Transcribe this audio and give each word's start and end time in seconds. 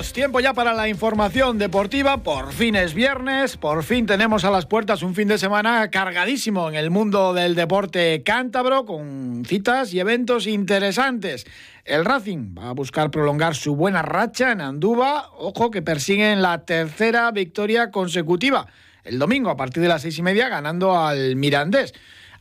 Tiempo 0.00 0.40
ya 0.40 0.54
para 0.54 0.72
la 0.72 0.88
información 0.88 1.58
deportiva. 1.58 2.22
Por 2.22 2.52
fin 2.52 2.74
es 2.74 2.94
viernes, 2.94 3.58
por 3.58 3.82
fin 3.82 4.06
tenemos 4.06 4.44
a 4.44 4.50
las 4.50 4.64
puertas 4.64 5.02
un 5.02 5.14
fin 5.14 5.28
de 5.28 5.36
semana 5.36 5.90
cargadísimo 5.90 6.70
en 6.70 6.74
el 6.74 6.90
mundo 6.90 7.34
del 7.34 7.54
deporte 7.54 8.22
cántabro, 8.24 8.86
con 8.86 9.44
citas 9.46 9.92
y 9.92 10.00
eventos 10.00 10.46
interesantes. 10.46 11.46
El 11.84 12.06
Racing 12.06 12.56
va 12.58 12.70
a 12.70 12.72
buscar 12.72 13.10
prolongar 13.10 13.54
su 13.54 13.76
buena 13.76 14.00
racha 14.00 14.52
en 14.52 14.62
Andúba. 14.62 15.28
Ojo 15.36 15.70
que 15.70 15.82
persiguen 15.82 16.40
la 16.40 16.64
tercera 16.64 17.30
victoria 17.30 17.90
consecutiva. 17.90 18.68
El 19.04 19.18
domingo 19.18 19.50
a 19.50 19.56
partir 19.56 19.82
de 19.82 19.90
las 19.90 20.00
seis 20.00 20.18
y 20.18 20.22
media 20.22 20.48
ganando 20.48 20.98
al 20.98 21.36
Mirandés 21.36 21.92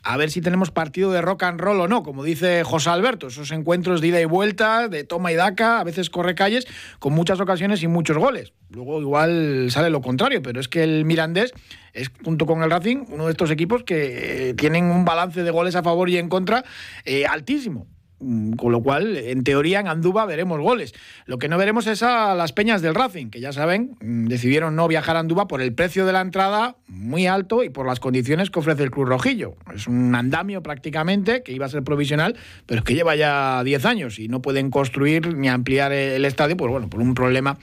a 0.04 0.18
ver 0.18 0.32
si 0.32 0.42
tenemos 0.42 0.72
partido 0.72 1.12
de 1.12 1.22
rock 1.22 1.44
and 1.44 1.60
roll 1.60 1.82
o 1.82 1.88
no, 1.88 2.04
como 2.04 2.24
dice 2.24 2.64
José 2.64 2.90
Alberto, 2.90 3.28
esos 3.28 3.52
encuentros 3.52 4.02
de 4.02 4.08
ida 4.08 4.22
y 4.22 4.26
vuelta, 4.26 4.88
de 4.88 5.04
toma 5.04 5.32
y 5.32 5.36
daca, 5.36 5.80
a 5.80 5.84
veces 5.84 6.10
corre 6.10 6.36
calles, 6.36 6.68
con 7.00 7.14
muchas 7.14 7.40
ocasiones 7.40 7.84
y 7.84 7.88
muchos 7.88 8.18
goles. 8.18 8.54
Luego 8.70 9.02
igual 9.02 9.68
sale 9.72 9.90
lo 9.90 10.02
contrario, 10.02 10.42
pero 10.42 10.60
es 10.60 10.68
que 10.68 10.84
el 10.84 11.06
Mirandés 11.06 11.54
es, 11.94 12.12
junto 12.24 12.46
con 12.46 12.64
el 12.64 12.72
Racing, 12.72 13.06
uno 13.10 13.26
de 13.26 13.32
estos 13.32 13.52
equipos 13.52 13.84
que 13.84 14.54
tienen 14.58 14.86
un 14.86 15.06
balance 15.06 15.44
de 15.44 15.52
goles 15.52 15.76
a 15.76 15.84
favor 15.84 16.10
y 16.10 16.18
en 16.18 16.30
contra 16.30 16.64
eh, 17.04 17.26
altísimo. 17.26 17.88
Mm, 18.20 18.54
con 18.54 18.72
lo 18.72 18.82
cual, 18.82 19.16
en 19.16 19.44
teoría, 19.44 19.80
en 19.80 19.88
Andúba 19.88 20.26
veremos 20.26 20.60
goles. 20.60 20.94
Lo 21.26 21.40
que 21.40 21.48
no 21.48 21.58
veremos 21.58 21.88
es 21.88 22.04
a 22.04 22.36
las 22.36 22.52
peñas 22.52 22.82
del 22.82 22.96
Racing, 22.96 23.30
que 23.30 23.40
ya 23.40 23.54
saben, 23.54 23.96
mm, 24.02 24.28
decidieron 24.28 24.76
no 24.76 24.88
viajar 24.88 25.16
a 25.16 25.20
Andúba 25.20 25.48
por 25.48 25.62
el 25.62 25.74
precio 25.74 26.06
de 26.06 26.14
la 26.14 26.22
entrada 26.22 26.76
muy 26.88 27.28
alto 27.28 27.64
y 27.64 27.70
por 27.70 27.86
las 27.86 28.00
condiciones 28.00 28.50
que 28.50 28.60
ofrece 28.60 28.84
el 28.84 28.92
Club 28.92 29.06
Rojillo. 29.06 29.56
Es 29.74 29.88
un 29.88 30.14
andamio 30.16 30.62
prácticamente 30.62 31.44
que 31.44 31.54
iba 31.54 31.66
a 31.66 31.70
ser 31.70 31.84
provisional, 31.84 32.36
pero 32.66 32.84
que 32.84 32.94
lleva 32.94 33.16
ya 33.16 33.64
10 33.64 33.86
años 33.86 34.20
y 34.20 34.28
no 34.28 34.42
pueden 34.42 34.70
construir 34.70 35.36
ni 35.36 35.48
ampliar 35.48 35.94
el 35.94 36.26
estadio, 36.26 36.58
pues 36.58 36.72
bueno, 36.72 36.90
por 36.90 37.00
un 37.00 37.14
problema 37.14 37.58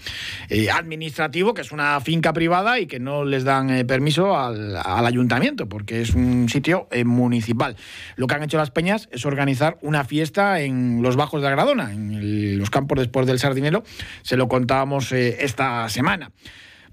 eh, 0.48 0.70
administrativo, 0.70 1.52
que 1.52 1.60
es 1.62 1.72
una 1.72 2.00
finca 2.00 2.32
privada 2.32 2.80
y 2.80 2.86
que 2.86 2.98
no 2.98 3.24
les 3.24 3.44
dan 3.44 3.70
eh, 3.70 3.84
permiso 3.84 4.38
al, 4.38 4.76
ayuntamiento, 5.06 5.68
porque 5.68 6.00
es 6.00 6.14
un 6.14 6.48
sitio 6.48 6.88
eh, 6.90 7.04
municipal. 7.04 7.76
Lo 8.16 8.26
que 8.26 8.34
han 8.34 8.42
hecho 8.42 8.56
las 8.56 8.70
peñas 8.70 9.08
es 9.12 9.26
organizar 9.26 9.78
una 9.82 10.04
fiesta 10.04 10.45
en 10.60 11.02
los 11.02 11.16
bajos 11.16 11.42
de 11.42 11.48
Agradona, 11.48 11.92
en 11.92 12.58
los 12.58 12.70
campos 12.70 12.98
después 12.98 13.26
del 13.26 13.38
Sardinero. 13.38 13.82
Se 14.22 14.36
lo 14.36 14.48
contábamos 14.48 15.12
eh, 15.12 15.38
esta 15.40 15.88
semana. 15.88 16.32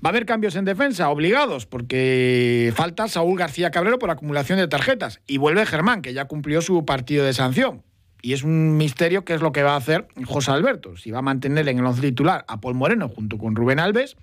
Va 0.03 0.09
a 0.09 0.11
haber 0.11 0.25
cambios 0.25 0.57
en 0.57 0.65
defensa, 0.65 1.09
obligados, 1.09 1.65
porque 1.65 2.73
falta 2.75 3.07
Saúl 3.07 3.39
García 3.39 3.71
Cabrero 3.71 3.99
por 3.99 4.11
acumulación 4.11 4.59
de 4.59 4.67
tarjetas. 4.67 5.21
Y 5.27 5.37
vuelve 5.37 5.65
Germán, 5.65 6.01
que 6.01 6.13
ya 6.13 6.25
cumplió 6.25 6.61
su 6.61 6.83
partido 6.83 7.23
de 7.23 7.33
sanción. 7.33 7.83
Y 8.21 8.33
es 8.33 8.43
un 8.43 8.75
misterio 8.75 9.23
qué 9.23 9.33
es 9.33 9.41
lo 9.41 9.53
que 9.53 9.63
va 9.63 9.75
a 9.75 9.77
hacer 9.77 10.09
José 10.25 10.51
Alberto. 10.51 10.97
Si 10.97 11.09
va 11.09 11.19
a 11.19 11.21
mantener 11.21 11.69
en 11.69 11.79
el 11.79 11.85
once 11.85 12.01
titular 12.01 12.43
a 12.49 12.59
Paul 12.59 12.75
Moreno 12.75 13.07
junto 13.07 13.37
con 13.37 13.55
Rubén 13.55 13.79
Alves. 13.79 14.17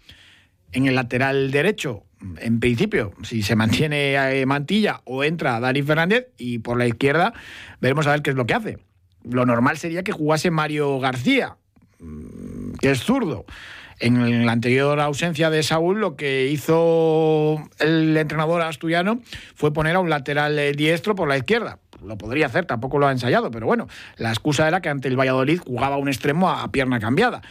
En 0.73 0.87
el 0.87 0.95
lateral 0.95 1.51
derecho, 1.51 2.05
en 2.39 2.61
principio, 2.61 3.13
si 3.23 3.43
se 3.43 3.57
mantiene 3.57 4.15
eh, 4.15 4.45
Mantilla 4.45 5.01
o 5.05 5.25
entra 5.25 5.61
Dani 5.61 5.83
Fernández. 5.83 6.29
Y 6.37 6.59
por 6.59 6.77
la 6.77 6.87
izquierda, 6.87 7.33
veremos 7.81 8.07
a 8.07 8.11
ver 8.11 8.21
qué 8.21 8.31
es 8.31 8.37
lo 8.37 8.45
que 8.45 8.55
hace 8.55 8.79
lo 9.25 9.47
normal 9.47 9.79
sería 9.79 10.03
que 10.03 10.13
jugase 10.13 10.51
Mario 10.51 10.99
García, 10.99 11.57
mm, 11.99 12.73
que 12.81 12.91
es 12.91 13.01
zurdo. 13.01 13.45
En 13.99 14.47
la 14.47 14.53
anterior 14.53 14.99
ausencia 14.99 15.51
de 15.51 15.63
Saúl, 15.63 16.01
lo 16.01 16.17
que 16.17 16.47
hizo 16.47 17.63
el 17.79 18.17
entrenador 18.17 18.63
asturiano 18.63 19.21
fue 19.55 19.75
poner 19.75 19.97
a 19.97 20.01
un 20.01 20.09
lateral 20.09 20.59
eh, 20.59 20.73
diestro 20.73 21.15
por 21.15 21.29
la 21.29 21.37
izquierda. 21.37 21.79
Lo 22.03 22.17
podría 22.17 22.47
hacer, 22.47 22.65
tampoco 22.65 22.99
lo 22.99 23.07
ha 23.07 23.13
ensayado, 23.13 23.51
pero 23.51 23.67
bueno, 23.67 23.89
la 24.17 24.31
excusa 24.31 24.67
era 24.67 24.81
que 24.81 24.89
ante 24.89 25.09
el 25.09 25.21
Valladolid 25.21 25.61
jugaba 25.61 25.99
un 25.99 26.09
extremo 26.09 26.49
a 26.49 26.73
pierna 26.73 26.99
cambiada. 26.99 27.43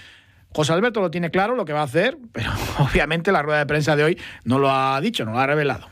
José 0.51 0.73
Alberto 0.73 1.01
lo 1.01 1.11
tiene 1.11 1.29
claro 1.29 1.55
lo 1.55 1.65
que 1.65 1.73
va 1.73 1.81
a 1.81 1.83
hacer, 1.83 2.17
pero 2.31 2.49
obviamente 2.79 3.31
la 3.31 3.43
rueda 3.43 3.59
de 3.59 3.67
prensa 3.67 3.95
de 3.95 4.03
hoy 4.03 4.19
no 4.43 4.57
lo 4.57 4.71
ha 4.71 4.99
dicho, 5.01 5.25
no 5.25 5.33
lo 5.33 5.39
ha 5.39 5.45
revelado. 5.45 5.87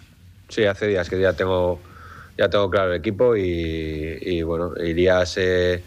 Sí, 0.49 0.65
hace 0.65 0.87
días 0.87 1.09
que 1.09 1.19
ya 1.19 1.33
tengo 1.33 1.79
ya 2.37 2.49
tengo 2.49 2.69
claro 2.69 2.93
el 2.93 2.99
equipo 2.99 3.35
y, 3.35 4.41
bueno, 4.43 4.73
Irías 4.77 5.37
eh, 5.37 5.83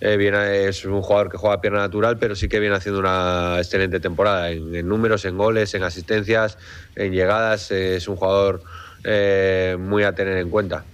eh, 0.00 0.66
es 0.68 0.84
un 0.84 1.00
jugador 1.00 1.30
que 1.30 1.36
juega 1.36 1.56
a 1.56 1.60
pierna 1.60 1.78
natural, 1.78 2.18
pero 2.18 2.34
sí 2.34 2.48
que 2.48 2.58
viene 2.58 2.74
haciendo 2.74 2.98
una 2.98 3.56
excelente 3.58 4.00
temporada 4.00 4.50
en, 4.50 4.88
números, 4.88 5.24
en 5.24 5.38
goles, 5.38 5.74
en 5.74 5.84
asistencias, 5.84 6.58
en 6.96 7.12
llegadas. 7.12 7.70
es 7.70 8.08
un 8.08 8.16
jugador 8.16 8.62
eh, 9.04 9.76
muy 9.78 10.02
a 10.02 10.14
tener 10.14 10.38
en 10.38 10.50
cuenta 10.50 10.84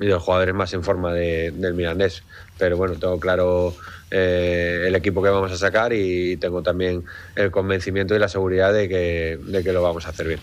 y 0.00 0.06
de 0.06 0.12
los 0.12 0.22
jugadores 0.22 0.54
más 0.54 0.72
en 0.72 0.82
forma 0.82 1.12
del 1.12 1.74
Mirandés. 1.74 2.22
Pero 2.58 2.78
bueno, 2.78 2.94
tengo 2.94 3.20
claro 3.20 3.74
el 4.10 4.94
equipo 4.94 5.22
que 5.22 5.28
vamos 5.28 5.52
a 5.52 5.56
sacar 5.56 5.92
y 5.92 6.38
tengo 6.38 6.62
también 6.62 7.04
el 7.36 7.50
convencimiento 7.50 8.14
y 8.14 8.18
la 8.18 8.28
seguridad 8.28 8.72
de 8.72 8.88
que, 8.88 9.38
de 9.42 9.62
que 9.62 9.72
lo 9.72 9.82
vamos 9.82 10.06
a 10.06 10.10
hacer 10.10 10.28
bien. 10.28 10.40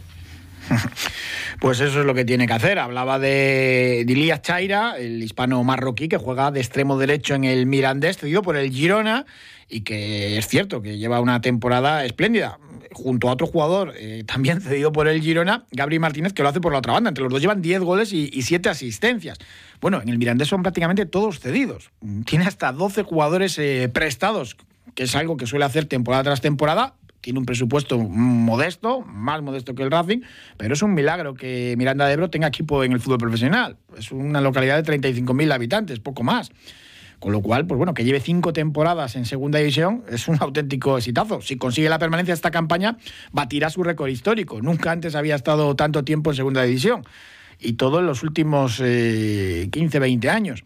Pues 1.59 1.81
eso 1.81 1.99
es 1.99 2.05
lo 2.05 2.13
que 2.13 2.23
tiene 2.23 2.47
que 2.47 2.53
hacer. 2.53 2.79
Hablaba 2.79 3.19
de 3.19 4.03
Dilías 4.07 4.41
Chaira, 4.41 4.97
el 4.97 5.21
hispano 5.21 5.61
marroquí 5.65 6.07
que 6.07 6.15
juega 6.15 6.51
de 6.51 6.61
extremo 6.61 6.97
derecho 6.97 7.35
en 7.35 7.43
el 7.43 7.65
Mirandés, 7.65 8.17
cedido 8.17 8.41
por 8.41 8.55
el 8.55 8.71
Girona 8.71 9.25
y 9.67 9.81
que 9.81 10.37
es 10.37 10.47
cierto 10.47 10.81
que 10.81 10.97
lleva 10.97 11.19
una 11.19 11.41
temporada 11.41 12.05
espléndida. 12.05 12.59
Junto 12.93 13.27
a 13.29 13.33
otro 13.33 13.45
jugador 13.45 13.93
eh, 13.97 14.23
también 14.25 14.61
cedido 14.61 14.93
por 14.93 15.09
el 15.09 15.21
Girona, 15.21 15.65
Gabriel 15.71 15.99
Martínez, 15.99 16.31
que 16.31 16.43
lo 16.43 16.49
hace 16.49 16.61
por 16.61 16.71
la 16.71 16.79
otra 16.79 16.93
banda. 16.93 17.09
Entre 17.09 17.23
los 17.25 17.31
dos 17.31 17.41
llevan 17.41 17.61
10 17.61 17.81
goles 17.81 18.13
y, 18.13 18.41
7 18.41 18.69
asistencias. 18.69 19.37
Bueno, 19.81 20.01
en 20.01 20.07
el 20.07 20.17
Mirandés 20.17 20.47
son 20.47 20.63
prácticamente 20.63 21.05
todos 21.05 21.41
cedidos. 21.41 21.91
Tiene 22.25 22.45
hasta 22.45 22.71
12 22.71 23.03
jugadores 23.03 23.59
eh, 23.59 23.89
prestados, 23.93 24.55
que 24.95 25.03
es 25.03 25.13
algo 25.13 25.35
que 25.35 25.45
suele 25.45 25.65
hacer 25.65 25.85
temporada 25.85 26.23
tras 26.23 26.39
temporada 26.39 26.95
tiene 27.21 27.39
un 27.39 27.45
presupuesto 27.45 27.97
modesto, 27.99 29.01
más 29.01 29.41
modesto 29.41 29.75
que 29.75 29.83
el 29.83 29.91
Racing, 29.91 30.21
pero 30.57 30.73
es 30.73 30.81
un 30.81 30.93
milagro 30.93 31.33
que 31.33 31.75
Miranda 31.77 32.07
de 32.07 32.13
Ebro 32.13 32.29
tenga 32.29 32.47
equipo 32.47 32.83
en 32.83 32.93
el 32.93 32.99
fútbol 32.99 33.19
profesional. 33.19 33.77
Es 33.97 34.11
una 34.11 34.41
localidad 34.41 34.81
de 34.81 34.99
35.000 34.99 35.53
habitantes, 35.53 35.99
poco 35.99 36.23
más. 36.23 36.51
Con 37.19 37.33
lo 37.33 37.41
cual, 37.41 37.67
pues 37.67 37.77
bueno, 37.77 37.93
que 37.93 38.05
lleve 38.05 38.21
cinco 38.21 38.53
temporadas 38.53 39.17
en 39.17 39.25
segunda 39.25 39.59
división 39.59 40.03
es 40.09 40.29
un 40.29 40.37
auténtico 40.39 40.97
exitazo. 40.97 41.41
Si 41.41 41.57
consigue 41.57 41.89
la 41.89 41.99
permanencia 41.99 42.33
esta 42.33 42.49
campaña, 42.49 42.97
batirá 43.33 43.69
su 43.69 43.83
récord 43.83 44.09
histórico. 44.09 44.61
Nunca 44.61 44.91
antes 44.91 45.15
había 45.15 45.35
estado 45.35 45.75
tanto 45.75 46.05
tiempo 46.05 46.29
en 46.31 46.37
segunda 46.37 46.63
división. 46.63 47.03
Y 47.59 47.73
todo 47.73 47.99
en 47.99 48.05
los 48.05 48.23
últimos 48.23 48.77
15, 48.77 48.87
eh, 48.87 49.99
20 49.99 50.29
años 50.29 50.63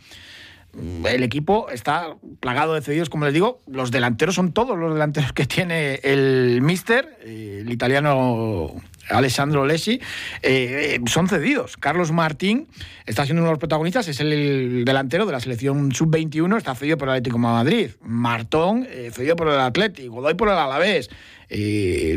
el 0.76 1.22
equipo 1.22 1.70
está 1.70 2.16
plagado 2.40 2.74
de 2.74 2.82
cedidos, 2.82 3.10
como 3.10 3.26
les 3.26 3.34
digo. 3.34 3.62
Los 3.68 3.92
delanteros 3.92 4.36
son 4.36 4.54
todos 4.54 4.78
los 4.78 4.94
delanteros 4.94 5.32
que 5.32 5.46
tiene 5.46 6.00
el 6.04 6.62
Mister, 6.62 7.18
eh, 7.22 7.60
el 7.62 7.72
italiano 7.72 8.74
Alessandro 9.10 9.66
Lessi, 9.66 10.02
eh, 10.42 11.00
son 11.06 11.28
cedidos. 11.28 11.78
Carlos 11.78 12.12
Martín 12.12 12.68
está 13.06 13.26
siendo 13.26 13.42
uno 13.42 13.50
de 13.50 13.54
los 13.54 13.60
protagonistas, 13.60 14.08
es 14.08 14.20
el 14.20 14.84
delantero 14.84 15.28
de 15.28 15.34
la 15.34 15.40
selección 15.40 15.92
sub-21, 15.92 16.58
está 16.58 16.74
cedido 16.74 16.98
por 16.98 17.10
el 17.10 17.16
Atlético 17.16 17.38
de 17.38 17.42
Madrid. 17.44 17.92
Martón, 18.02 18.88
eh, 18.90 19.12
cedido 19.14 19.36
por 19.36 19.50
el 19.50 19.60
Atlético. 19.60 20.16
Godoy 20.16 20.34
por 20.34 20.50
el 20.50 20.56
Alavés. 20.56 21.10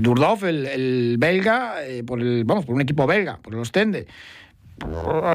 Durdov, 0.00 0.47
el, 0.47 1.16
belga, 1.19 1.75
por 2.06 2.22
el, 2.22 2.45
vamos, 2.45 2.65
por 2.65 2.75
un 2.75 2.81
equipo 2.81 3.06
belga, 3.06 3.37
por 3.43 3.53
el 3.53 3.61
Ostende 3.61 4.06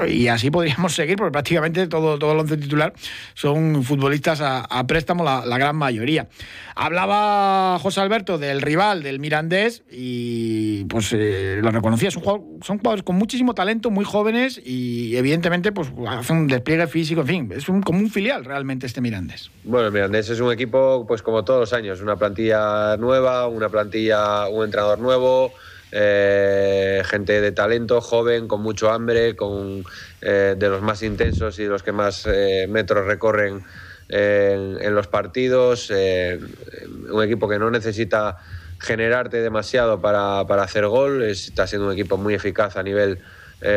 y 0.08 0.28
así 0.28 0.50
podríamos 0.50 0.94
seguir, 0.94 1.16
porque 1.16 1.32
prácticamente 1.32 1.86
todo, 1.88 2.18
todo 2.18 2.32
el 2.32 2.38
once 2.38 2.56
titular 2.56 2.92
son 3.34 3.82
futbolistas 3.82 4.40
a, 4.42 4.86
préstamo, 4.86 5.24
la, 5.24 5.58
gran 5.58 5.76
mayoría. 5.76 6.28
Hablaba 6.74 7.78
José 7.80 8.00
Alberto 8.00 8.38
del 8.38 8.62
rival, 8.62 9.02
del 9.02 9.18
Mirandés, 9.18 9.82
y 9.90 10.84
pues 10.84 11.12
eh, 11.12 11.58
lo 11.60 11.70
reconocía. 11.70 12.10
Son 12.10 12.22
jugadores, 12.22 13.02
con 13.02 13.16
muchísimo 13.16 13.54
talento, 13.54 13.90
muy 13.90 14.04
jóvenes, 14.04 14.60
y 14.64 15.16
evidentemente 15.16 15.72
pues 15.72 15.92
hacen 16.08 16.36
un 16.36 16.46
despliegue 16.46 16.86
físico, 16.86 17.22
en 17.22 17.26
fin, 17.26 17.52
es 17.54 17.68
un, 17.68 17.82
como 17.82 17.98
un 17.98 18.10
filial 18.10 18.44
realmente 18.44 18.86
este 18.86 19.00
Mirandés. 19.00 19.50
Bueno, 19.64 19.88
el 19.88 19.92
Mirandés 19.92 20.30
es 20.30 20.40
un 20.40 20.52
equipo, 20.52 21.04
pues 21.06 21.22
como 21.22 21.44
todos 21.44 21.60
los 21.60 21.72
años, 21.72 22.00
una 22.00 22.16
plantilla 22.16 22.96
nueva, 22.96 23.48
una 23.48 23.68
plantilla, 23.68 24.48
un 24.48 24.64
entrenador 24.64 24.98
nuevo 24.98 25.52
eh, 25.94 27.02
gente 27.04 27.42
de 27.42 27.52
talento, 27.52 28.00
joven, 28.00 28.48
con 28.48 28.62
mucho 28.62 28.90
hambre, 28.90 29.36
con, 29.36 29.84
eh, 30.22 30.54
de 30.56 30.68
los 30.70 30.80
más 30.80 31.02
intensos 31.02 31.58
y 31.58 31.66
los 31.66 31.82
que 31.82 31.92
más 31.92 32.26
eh, 32.26 32.66
metros 32.66 33.06
recorren 33.06 33.62
en, 34.08 34.94
los 34.94 35.06
partidos. 35.06 35.90
un 35.90 37.22
equipo 37.22 37.46
que 37.48 37.58
no 37.58 37.70
necesita 37.70 38.38
generarte 38.78 39.42
demasiado 39.42 40.00
para, 40.00 40.40
hacer 40.40 40.86
gol, 40.86 41.22
está 41.22 41.66
siendo 41.66 41.88
un 41.88 41.92
equipo 41.92 42.16
muy 42.16 42.34
eficaz 42.34 42.76
a 42.76 42.82
nivel 42.82 43.18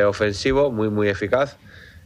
ofensivo, 0.05 0.71
muy, 0.71 0.89
muy 0.89 1.09
eficaz. 1.09 1.57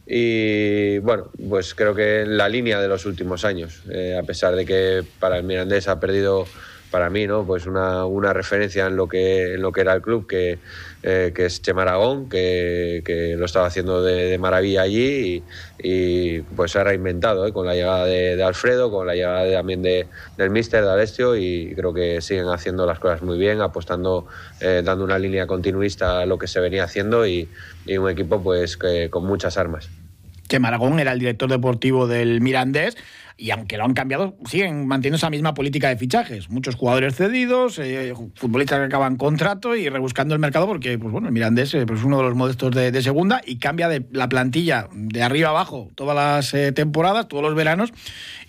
Y 0.06 0.98
bueno, 0.98 1.30
pues 1.48 1.74
creo 1.74 1.94
que 1.94 2.22
en 2.22 2.36
la 2.36 2.48
línea 2.48 2.80
de 2.80 2.88
los 2.88 3.06
últimos 3.06 3.44
años, 3.44 3.82
a 4.18 4.22
pesar 4.24 4.54
de 4.54 4.66
que 4.66 5.04
para 5.18 5.38
el 5.38 5.44
Mirandés 5.44 5.88
ha 5.88 5.98
perdido 5.98 6.46
para 6.90 7.10
mí, 7.10 7.26
¿no? 7.26 7.44
Pues 7.44 7.66
una, 7.66 8.04
una 8.04 8.32
referencia 8.32 8.86
en 8.86 8.96
lo 8.96 9.08
que 9.08 9.54
en 9.54 9.62
lo 9.62 9.72
que 9.72 9.80
era 9.80 9.92
el 9.92 10.02
club, 10.02 10.26
que, 10.26 10.58
eh, 11.02 11.32
que 11.34 11.46
es 11.46 11.62
Chema 11.62 11.82
Aragón, 11.82 12.28
que, 12.28 13.02
que, 13.04 13.36
lo 13.36 13.46
estaba 13.46 13.66
haciendo 13.66 14.02
de, 14.02 14.36
maravilla 14.38 14.82
allí 14.82 15.42
y, 15.78 16.40
pues 16.40 16.72
se 16.72 16.78
ha 16.78 16.84
reinventado 16.84 17.46
¿eh? 17.46 17.52
con 17.52 17.66
la 17.66 17.74
llegada 17.74 18.04
de, 18.06 18.36
de, 18.36 18.42
Alfredo, 18.42 18.90
con 18.90 19.06
la 19.06 19.14
llegada 19.14 19.50
también 19.50 19.82
de, 19.82 20.06
del 20.36 20.50
Mister, 20.50 20.84
de 20.84 20.90
Alessio 20.90 21.36
y 21.36 21.74
creo 21.74 21.94
que 21.94 22.20
siguen 22.20 22.48
haciendo 22.48 22.86
las 22.86 22.98
cosas 22.98 23.22
muy 23.22 23.38
bien, 23.38 23.60
apostando, 23.60 24.26
eh, 24.60 24.82
dando 24.84 25.04
una 25.04 25.18
línea 25.18 25.46
continuista 25.46 26.20
a 26.20 26.26
lo 26.26 26.38
que 26.38 26.46
se 26.46 26.60
venía 26.60 26.84
haciendo 26.84 27.26
y, 27.26 27.48
y 27.86 27.96
un 27.96 28.10
equipo 28.10 28.42
pues 28.42 28.76
que, 28.76 29.10
con 29.10 29.24
muchas 29.24 29.56
armas. 29.56 29.99
Chema 30.50 30.68
Aragón 30.68 30.98
era 30.98 31.12
el 31.12 31.20
director 31.20 31.48
deportivo 31.48 32.08
del 32.08 32.40
Mirandés 32.40 32.96
y 33.36 33.52
aunque 33.52 33.78
lo 33.78 33.84
han 33.84 33.94
cambiado, 33.94 34.36
siguen 34.44 34.86
manteniendo 34.86 35.16
esa 35.16 35.30
misma 35.30 35.54
política 35.54 35.88
de 35.88 35.96
fichajes. 35.96 36.50
Muchos 36.50 36.74
jugadores 36.74 37.14
cedidos, 37.14 37.78
eh, 37.78 38.12
futbolistas 38.34 38.80
que 38.80 38.84
acaban 38.84 39.16
contrato 39.16 39.76
y 39.76 39.88
rebuscando 39.88 40.34
el 40.34 40.40
mercado 40.40 40.66
porque, 40.66 40.98
pues 40.98 41.10
bueno, 41.10 41.28
el 41.28 41.32
Mirandés 41.32 41.72
eh, 41.74 41.86
pues, 41.86 42.00
es 42.00 42.04
uno 42.04 42.18
de 42.18 42.24
los 42.24 42.34
modestos 42.34 42.74
de, 42.74 43.00
segunda 43.00 43.40
y 43.46 43.56
cambia 43.56 43.88
la 44.10 44.28
plantilla 44.28 44.88
de 44.92 45.22
arriba 45.22 45.50
abajo 45.50 45.88
todas 45.94 46.16
las 46.16 46.52
eh, 46.52 46.72
temporadas, 46.72 47.28
todos 47.28 47.42
los 47.42 47.54
veranos 47.54 47.92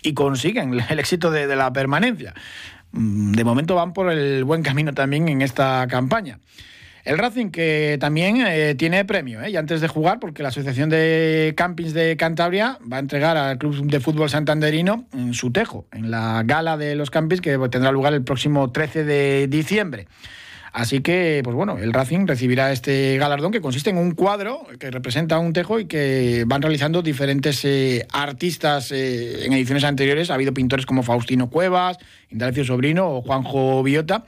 y 0.02 0.12
consiguen 0.12 0.78
el 0.90 0.98
éxito 0.98 1.30
de, 1.30 1.46
de 1.46 1.56
la 1.56 1.72
permanencia. 1.72 2.34
Mm, 2.90 3.32
De 3.32 3.44
momento 3.44 3.76
van 3.76 3.92
por 3.92 4.10
el 4.10 4.44
buen 4.44 4.62
camino 4.62 4.92
también 4.92 5.28
en 5.28 5.40
esta 5.40 5.86
campaña. 5.88 6.40
El 7.04 7.18
Racing 7.18 7.50
que 7.50 7.96
también 8.00 8.44
eh, 8.46 8.74
tiene 8.76 9.04
premio, 9.04 9.42
¿eh? 9.42 9.50
y 9.50 9.56
antes 9.56 9.80
de 9.80 9.88
jugar, 9.88 10.20
porque 10.20 10.42
la 10.42 10.50
Asociación 10.50 10.88
de 10.88 11.52
Campings 11.56 11.94
de 11.94 12.16
Cantabria 12.16 12.78
va 12.90 12.98
a 12.98 13.00
entregar 13.00 13.36
al 13.36 13.58
Club 13.58 13.86
de 13.86 13.98
Fútbol 13.98 14.30
Santanderino 14.30 15.06
en 15.12 15.34
su 15.34 15.50
tejo, 15.50 15.86
en 15.92 16.12
la 16.12 16.42
gala 16.44 16.76
de 16.76 16.94
los 16.94 17.10
campings 17.10 17.40
que 17.40 17.58
tendrá 17.70 17.90
lugar 17.90 18.14
el 18.14 18.22
próximo 18.22 18.70
13 18.70 19.04
de 19.04 19.48
diciembre. 19.48 20.06
Así 20.72 21.00
que, 21.00 21.42
pues 21.44 21.54
bueno, 21.54 21.76
el 21.76 21.92
Racing 21.92 22.26
recibirá 22.26 22.72
este 22.72 23.18
galardón 23.18 23.52
que 23.52 23.60
consiste 23.60 23.90
en 23.90 23.98
un 23.98 24.12
cuadro 24.12 24.66
que 24.78 24.90
representa 24.90 25.38
un 25.38 25.52
tejo 25.52 25.78
y 25.78 25.84
que 25.84 26.44
van 26.46 26.62
realizando 26.62 27.02
diferentes 27.02 27.62
eh, 27.66 28.06
artistas 28.10 28.90
eh, 28.90 29.44
en 29.44 29.52
ediciones 29.52 29.84
anteriores. 29.84 30.30
Ha 30.30 30.34
habido 30.34 30.54
pintores 30.54 30.86
como 30.86 31.02
Faustino 31.02 31.50
Cuevas, 31.50 31.98
Indalecio 32.30 32.64
Sobrino 32.64 33.10
o 33.10 33.20
Juanjo 33.20 33.82
Biota. 33.82 34.24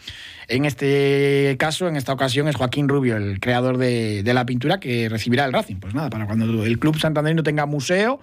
En 0.46 0.66
este 0.66 1.56
caso, 1.58 1.88
en 1.88 1.96
esta 1.96 2.12
ocasión, 2.12 2.46
es 2.46 2.56
Joaquín 2.56 2.90
Rubio, 2.90 3.16
el 3.16 3.40
creador 3.40 3.78
de, 3.78 4.22
de 4.22 4.34
la 4.34 4.44
pintura 4.44 4.80
que 4.80 5.08
recibirá 5.08 5.46
el 5.46 5.52
Racing. 5.54 5.76
Pues 5.76 5.94
nada, 5.94 6.10
para 6.10 6.26
cuando 6.26 6.66
el 6.66 6.78
Club 6.78 6.98
Santanderino 6.98 7.42
tenga 7.42 7.64
museo, 7.64 8.20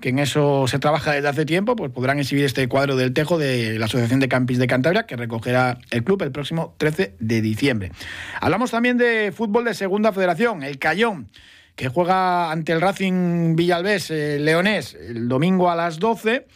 que 0.00 0.10
en 0.10 0.18
eso 0.18 0.66
se 0.68 0.78
trabaja 0.78 1.12
desde 1.12 1.28
hace 1.28 1.46
tiempo, 1.46 1.76
pues 1.76 1.90
podrán 1.90 2.18
exhibir 2.18 2.44
este 2.44 2.68
cuadro 2.68 2.96
del 2.96 3.12
Tejo 3.12 3.38
de 3.38 3.78
la 3.78 3.86
Asociación 3.86 4.20
de 4.20 4.28
Campis 4.28 4.58
de 4.58 4.66
Cantabria, 4.66 5.06
que 5.06 5.16
recogerá 5.16 5.78
el 5.90 6.04
club 6.04 6.22
el 6.22 6.32
próximo 6.32 6.74
13 6.78 7.14
de 7.18 7.40
diciembre. 7.40 7.92
Hablamos 8.40 8.70
también 8.70 8.98
de 8.98 9.32
fútbol 9.32 9.64
de 9.64 9.74
Segunda 9.74 10.12
Federación, 10.12 10.62
el 10.62 10.78
Cayón, 10.78 11.28
que 11.76 11.88
juega 11.88 12.50
ante 12.50 12.72
el 12.72 12.80
Racing 12.80 13.56
Villalbés 13.56 14.10
eh, 14.10 14.38
Leonés 14.40 14.94
el 14.94 15.28
domingo 15.28 15.70
a 15.70 15.76
las 15.76 15.98
12. 15.98 16.46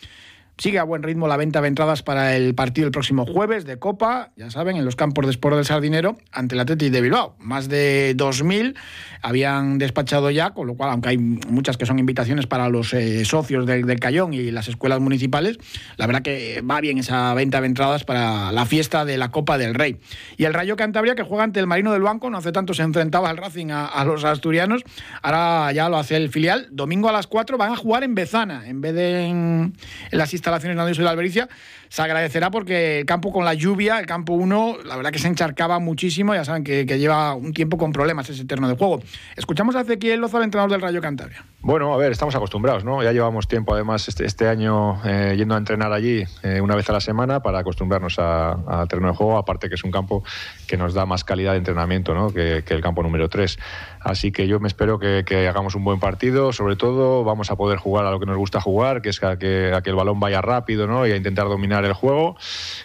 Sigue 0.58 0.80
a 0.80 0.82
buen 0.82 1.04
ritmo 1.04 1.28
la 1.28 1.36
venta 1.36 1.60
de 1.60 1.68
entradas 1.68 2.02
para 2.02 2.34
el 2.34 2.52
partido 2.52 2.88
el 2.88 2.90
próximo 2.90 3.24
jueves 3.24 3.64
de 3.64 3.78
Copa, 3.78 4.32
ya 4.34 4.50
saben, 4.50 4.76
en 4.76 4.84
los 4.84 4.96
campos 4.96 5.24
de 5.24 5.30
Sport 5.30 5.54
del 5.54 5.64
Sardinero, 5.64 6.18
ante 6.32 6.56
el 6.56 6.60
Atleti 6.60 6.90
de 6.90 7.00
Bilbao. 7.00 7.36
Más 7.38 7.68
de 7.68 8.16
2.000 8.16 8.74
habían 9.22 9.78
despachado 9.78 10.32
ya, 10.32 10.50
con 10.50 10.66
lo 10.66 10.74
cual, 10.74 10.90
aunque 10.90 11.10
hay 11.10 11.18
muchas 11.18 11.76
que 11.76 11.86
son 11.86 12.00
invitaciones 12.00 12.48
para 12.48 12.68
los 12.70 12.92
eh, 12.92 13.24
socios 13.24 13.66
del, 13.66 13.86
del, 13.86 14.00
Cayón 14.00 14.34
y 14.34 14.50
las 14.50 14.66
escuelas 14.66 14.98
municipales, 14.98 15.58
la 15.96 16.08
verdad 16.08 16.22
que 16.22 16.60
va 16.68 16.80
bien 16.80 16.98
esa 16.98 17.32
venta 17.34 17.60
de 17.60 17.68
entradas 17.68 18.02
para 18.02 18.50
la 18.50 18.66
fiesta 18.66 19.04
de 19.04 19.16
la 19.16 19.30
Copa 19.30 19.58
del 19.58 19.74
Rey. 19.74 20.00
Y 20.38 20.44
el 20.44 20.54
Rayo 20.54 20.74
Cantabria, 20.74 21.14
que 21.14 21.22
juega 21.22 21.44
ante 21.44 21.60
el 21.60 21.68
Marino 21.68 21.92
del 21.92 22.02
Banco, 22.02 22.30
no 22.30 22.38
hace 22.38 22.50
tanto 22.50 22.74
se 22.74 22.82
enfrentaba 22.82 23.30
al 23.30 23.36
Racing 23.36 23.70
a, 23.70 23.86
a 23.86 24.04
los 24.04 24.24
asturianos, 24.24 24.82
ahora 25.22 25.70
ya 25.70 25.88
lo 25.88 25.98
hace 25.98 26.16
el 26.16 26.30
filial. 26.30 26.66
Domingo 26.72 27.08
a 27.08 27.12
las 27.12 27.28
4 27.28 27.56
van 27.58 27.70
a 27.70 27.76
jugar 27.76 28.02
en 28.02 28.16
Bezana, 28.16 28.66
en 28.66 28.80
vez 28.80 28.94
de 28.94 29.26
en, 29.26 29.74
en 30.10 30.18
las 30.18 30.32
instalaciones 30.32 30.47
instalaciones 30.48 30.96
de 30.96 31.04
la 31.04 31.10
Albericia, 31.10 31.48
se 31.88 32.02
agradecerá 32.02 32.50
porque 32.50 33.00
el 33.00 33.06
campo 33.06 33.32
con 33.32 33.44
la 33.44 33.54
lluvia, 33.54 33.98
el 33.98 34.06
campo 34.06 34.34
1, 34.34 34.78
la 34.84 34.96
verdad 34.96 35.10
que 35.10 35.18
se 35.18 35.28
encharcaba 35.28 35.78
muchísimo, 35.78 36.34
ya 36.34 36.44
saben 36.44 36.64
que, 36.64 36.86
que 36.86 36.98
lleva 36.98 37.34
un 37.34 37.52
tiempo 37.52 37.78
con 37.78 37.92
problemas 37.92 38.28
ese 38.28 38.44
terreno 38.44 38.68
de 38.68 38.76
juego. 38.76 39.00
Escuchamos 39.36 39.76
a 39.76 39.82
Ezequiel 39.82 40.20
Loza, 40.20 40.38
el 40.38 40.44
entrenador 40.44 40.70
del 40.70 40.80
Rayo 40.80 41.00
Cantabria. 41.00 41.44
Bueno, 41.60 41.92
a 41.92 41.96
ver, 41.96 42.12
estamos 42.12 42.34
acostumbrados, 42.34 42.84
¿no? 42.84 43.02
Ya 43.02 43.12
llevamos 43.12 43.48
tiempo, 43.48 43.74
además, 43.74 44.08
este, 44.08 44.24
este 44.24 44.48
año 44.48 45.00
eh, 45.04 45.34
yendo 45.36 45.54
a 45.54 45.58
entrenar 45.58 45.92
allí 45.92 46.24
eh, 46.42 46.60
una 46.60 46.76
vez 46.76 46.88
a 46.88 46.92
la 46.92 47.00
semana 47.00 47.40
para 47.40 47.58
acostumbrarnos 47.58 48.18
a, 48.18 48.52
a, 48.66 48.86
terreno 48.86 49.08
de 49.08 49.14
juego, 49.14 49.38
aparte 49.38 49.68
que 49.68 49.74
es 49.74 49.84
un 49.84 49.90
campo 49.90 50.22
que 50.66 50.76
nos 50.76 50.94
da 50.94 51.06
más 51.06 51.24
calidad 51.24 51.52
de 51.52 51.58
entrenamiento, 51.58 52.14
¿no? 52.14 52.32
Que, 52.32 52.62
que 52.64 52.74
el 52.74 52.80
campo 52.80 53.02
número 53.02 53.28
3. 53.28 53.58
Así 54.00 54.30
que 54.30 54.46
yo 54.46 54.60
me 54.60 54.68
espero 54.68 54.98
que, 54.98 55.24
que, 55.26 55.48
hagamos 55.48 55.74
un 55.74 55.84
buen 55.84 55.98
partido, 55.98 56.52
sobre 56.52 56.76
todo 56.76 57.24
vamos 57.24 57.50
a 57.50 57.56
poder 57.56 57.78
jugar 57.78 58.06
a 58.06 58.10
lo 58.10 58.20
que 58.20 58.26
nos 58.26 58.36
gusta 58.36 58.60
jugar, 58.60 59.02
que 59.02 59.08
es 59.08 59.22
a 59.22 59.38
que, 59.38 59.72
a 59.74 59.82
que 59.82 59.90
el 59.90 59.96
balón 59.96 60.20
vaya 60.20 60.37
rápido, 60.40 60.86
¿no? 60.86 61.06
Y 61.06 61.12
a 61.12 61.16
intentar 61.16 61.48
dominar 61.48 61.84
el 61.84 61.92
juego, 61.92 62.36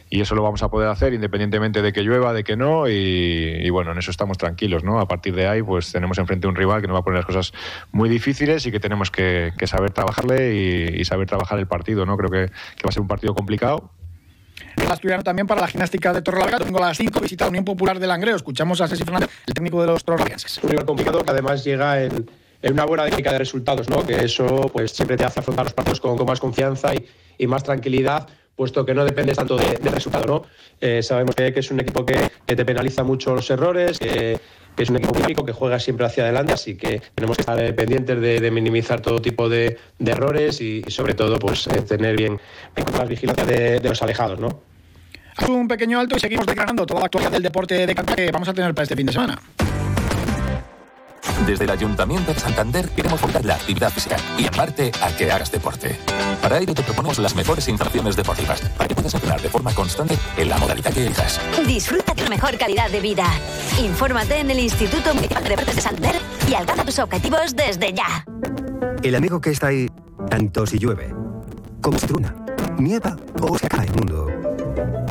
y 0.10 0.22
eso 0.22 0.36
lo 0.36 0.44
vamos 0.44 0.64
a 0.64 0.70
poder 0.70 0.90
hacer 0.90 1.14
independientemente 1.14 1.82
de 1.82 1.94
que 1.94 2.02
llueva, 2.02 2.34
de 2.34 2.44
que 2.44 2.56
no, 2.56 2.88
y, 2.88 2.94
y 2.94 3.70
bueno, 3.70 3.92
en 3.92 3.98
eso 3.98 4.12
estamos 4.12 4.38
tranquilos, 4.38 4.84
¿no? 4.84 5.00
A 5.00 5.08
partir 5.08 5.36
de 5.36 5.48
ahí, 5.48 5.62
pues 5.62 5.92
tenemos 5.92 6.18
enfrente 6.18 6.48
un 6.48 6.56
rival 6.56 6.82
que 6.82 6.88
nos 6.88 6.96
va 6.96 7.00
a 7.00 7.04
poner 7.04 7.18
las 7.18 7.26
cosas 7.26 7.54
muy 7.92 8.10
difíciles 8.10 8.66
y 8.66 8.72
que 8.72 8.80
tenemos 8.80 9.12
que, 9.12 9.54
que 9.58 9.68
saber 9.68 9.92
trabajarle 9.92 10.56
y, 10.56 11.02
y, 11.02 11.06
saber 11.06 11.28
trabajar 11.28 11.60
el 11.60 11.68
partido, 11.68 12.06
¿no? 12.06 12.18
Creo 12.18 12.30
que, 12.30 12.52
que 12.52 12.84
va 12.84 12.90
a 12.90 12.92
ser 12.92 13.02
un 13.02 13.08
partido 13.08 13.34
complicado. 13.34 13.92
El 14.78 14.92
asturiano 14.92 15.24
también 15.24 15.48
para 15.48 15.62
la 15.62 15.68
gimnástica 15.68 16.14
de 16.14 16.22
Torrelavega, 16.22 16.60
domingo 16.60 16.84
a 16.84 16.88
las 16.88 16.98
5, 16.98 17.20
visita 17.20 17.46
la 17.46 17.50
Unión 17.50 17.66
Popular 17.66 18.00
de 18.00 18.08
Langreo. 18.08 18.36
Escuchamos 18.36 18.82
a 18.82 18.88
Ceci 18.88 19.04
Fernández, 19.04 19.30
el 19.46 19.54
técnico 19.54 19.82
de 19.82 19.88
los 19.88 20.04
torrelavegans. 20.04 20.60
Un 20.64 20.70
rival 20.70 20.86
complicado 20.86 21.24
que 21.24 21.32
además 21.32 21.64
llega 21.64 22.04
en, 22.04 22.30
en, 22.64 22.74
una 22.74 22.86
buena 22.86 23.06
dinámica 23.06 23.32
de 23.32 23.38
resultados, 23.38 23.90
¿no? 23.90 24.06
Que 24.06 24.24
eso 24.24 24.46
pues 24.74 24.92
siempre 24.92 25.18
te 25.18 25.26
hace 25.26 25.40
afrontar 25.40 25.66
los 25.66 25.74
partidos 25.74 26.00
con, 26.00 26.26
más 26.26 26.40
confianza 26.40 26.92
y, 27.38 27.48
más 27.48 27.64
tranquilidad, 27.64 28.28
puesto 28.56 28.86
que 28.86 28.94
no 28.94 29.04
dependes 29.04 29.38
tanto 29.38 29.58
del 29.58 29.78
de 29.82 29.90
resultado, 29.92 30.26
¿no? 30.26 30.44
Eh, 30.80 31.04
sabemos 31.04 31.36
que, 31.36 31.54
es 31.56 31.72
un 31.72 31.80
equipo 31.82 32.06
que, 32.06 32.32
te 32.46 32.66
penaliza 32.66 33.04
mucho 33.04 33.36
los 33.36 33.50
errores, 33.50 34.00
que, 34.00 34.40
es 34.78 34.90
un 34.90 34.96
equipo 34.96 35.14
dinámico 35.14 35.46
que 35.46 35.52
juega 35.52 35.80
siempre 35.80 36.06
hacia 36.06 36.24
adelante, 36.24 36.54
así 36.54 36.76
que 36.76 37.02
tenemos 37.14 37.38
que 37.38 37.42
estar 37.42 37.60
eh, 37.64 37.74
pendientes 37.74 38.20
de, 38.20 38.52
minimizar 38.52 39.02
todo 39.02 39.22
tipo 39.22 39.50
de, 39.50 39.78
errores 40.00 40.62
y, 40.62 40.84
sobre 40.88 41.14
todo 41.14 41.38
pues 41.38 41.68
eh, 41.68 41.82
tener 41.82 42.16
bien, 42.16 42.40
más 42.98 43.08
vigilancia 43.08 43.46
de, 43.46 43.80
de, 43.80 43.90
los 43.90 44.02
alejados, 44.02 44.40
¿no? 44.40 44.62
Haz 45.36 45.50
un 45.50 45.68
pequeño 45.68 46.00
alto 46.00 46.16
y 46.16 46.20
seguimos 46.20 46.46
declarando 46.46 46.86
toda 46.86 47.02
la 47.02 47.06
actualidad 47.08 47.32
del 47.32 47.44
deporte 47.44 47.86
de 47.86 47.96
Cantabria 47.96 48.28
que 48.28 48.32
vamos 48.32 48.48
a 48.48 48.54
tener 48.54 48.74
para 48.74 48.84
este 48.84 48.96
fin 48.96 49.08
de 49.08 49.14
semana. 49.14 49.42
Desde 51.46 51.66
el 51.66 51.72
Ayuntamiento 51.72 52.34
de 52.34 52.40
Santander 52.40 52.90
queremos 52.90 53.20
fomentar 53.20 53.44
la 53.44 53.56
actividad 53.56 53.92
física 53.92 54.18
y 54.38 54.46
aparte 54.46 54.92
a 55.02 55.16
que 55.16 55.32
hagas 55.32 55.52
deporte. 55.52 55.98
Para 56.42 56.60
ello 56.60 56.74
te 56.74 56.84
proponemos 56.84 57.20
las 57.20 57.36
mejores 57.36 57.68
instalaciones 57.68 58.16
deportivas 58.16 58.62
para 58.78 58.88
que 58.88 58.96
puedas 58.96 59.14
entrenar 59.14 59.42
de 59.42 59.50
forma 59.50 59.74
constante 59.74 60.18
en 60.38 60.50
la 60.50 60.58
modalidad 60.58 60.94
que 60.94 61.06
elijas. 61.06 61.40
Disfruta 61.66 62.14
de 62.14 62.24
la 62.24 62.30
mejor 62.30 62.58
calidad 62.58 62.90
de 62.90 63.00
vida. 63.02 63.26
Infórmate 63.82 64.40
en 64.40 64.52
el 64.52 64.60
Instituto 64.60 65.14
Municipal 65.14 65.44
de 65.44 65.50
Deportes 65.50 65.76
de 65.76 65.82
Santander 65.82 66.16
y 66.50 66.54
alcanza 66.54 66.86
tus 66.86 67.00
objetivos 67.00 67.56
desde 67.56 67.94
ya. 67.94 68.26
El 69.02 69.16
amigo 69.16 69.42
que 69.42 69.50
está 69.50 69.68
ahí, 69.68 69.88
tanto 70.30 70.66
si 70.66 70.80
llueve, 70.80 71.14
como 71.82 72.00
si 72.00 72.08
truna, 72.08 72.36
nieva 72.78 73.18
o 73.42 73.58
se 73.58 73.68
cae 73.68 73.88
el 73.88 73.94
mundo, 73.94 74.28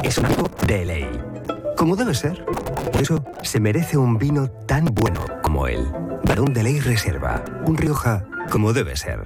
es 0.02 0.16
un 0.18 0.26
amigo 0.26 0.50
de 0.66 0.84
ley. 0.84 1.31
Como 1.82 1.96
debe 1.96 2.14
ser. 2.14 2.44
Por 2.92 3.02
eso 3.02 3.24
se 3.42 3.58
merece 3.58 3.98
un 3.98 4.16
vino 4.16 4.48
tan 4.68 4.84
bueno 4.84 5.20
como 5.42 5.66
él. 5.66 5.84
Barón 6.22 6.54
de 6.54 6.62
Ley 6.62 6.78
Reserva. 6.78 7.42
Un 7.66 7.76
Rioja 7.76 8.24
como 8.52 8.72
debe 8.72 8.94
ser. 8.94 9.24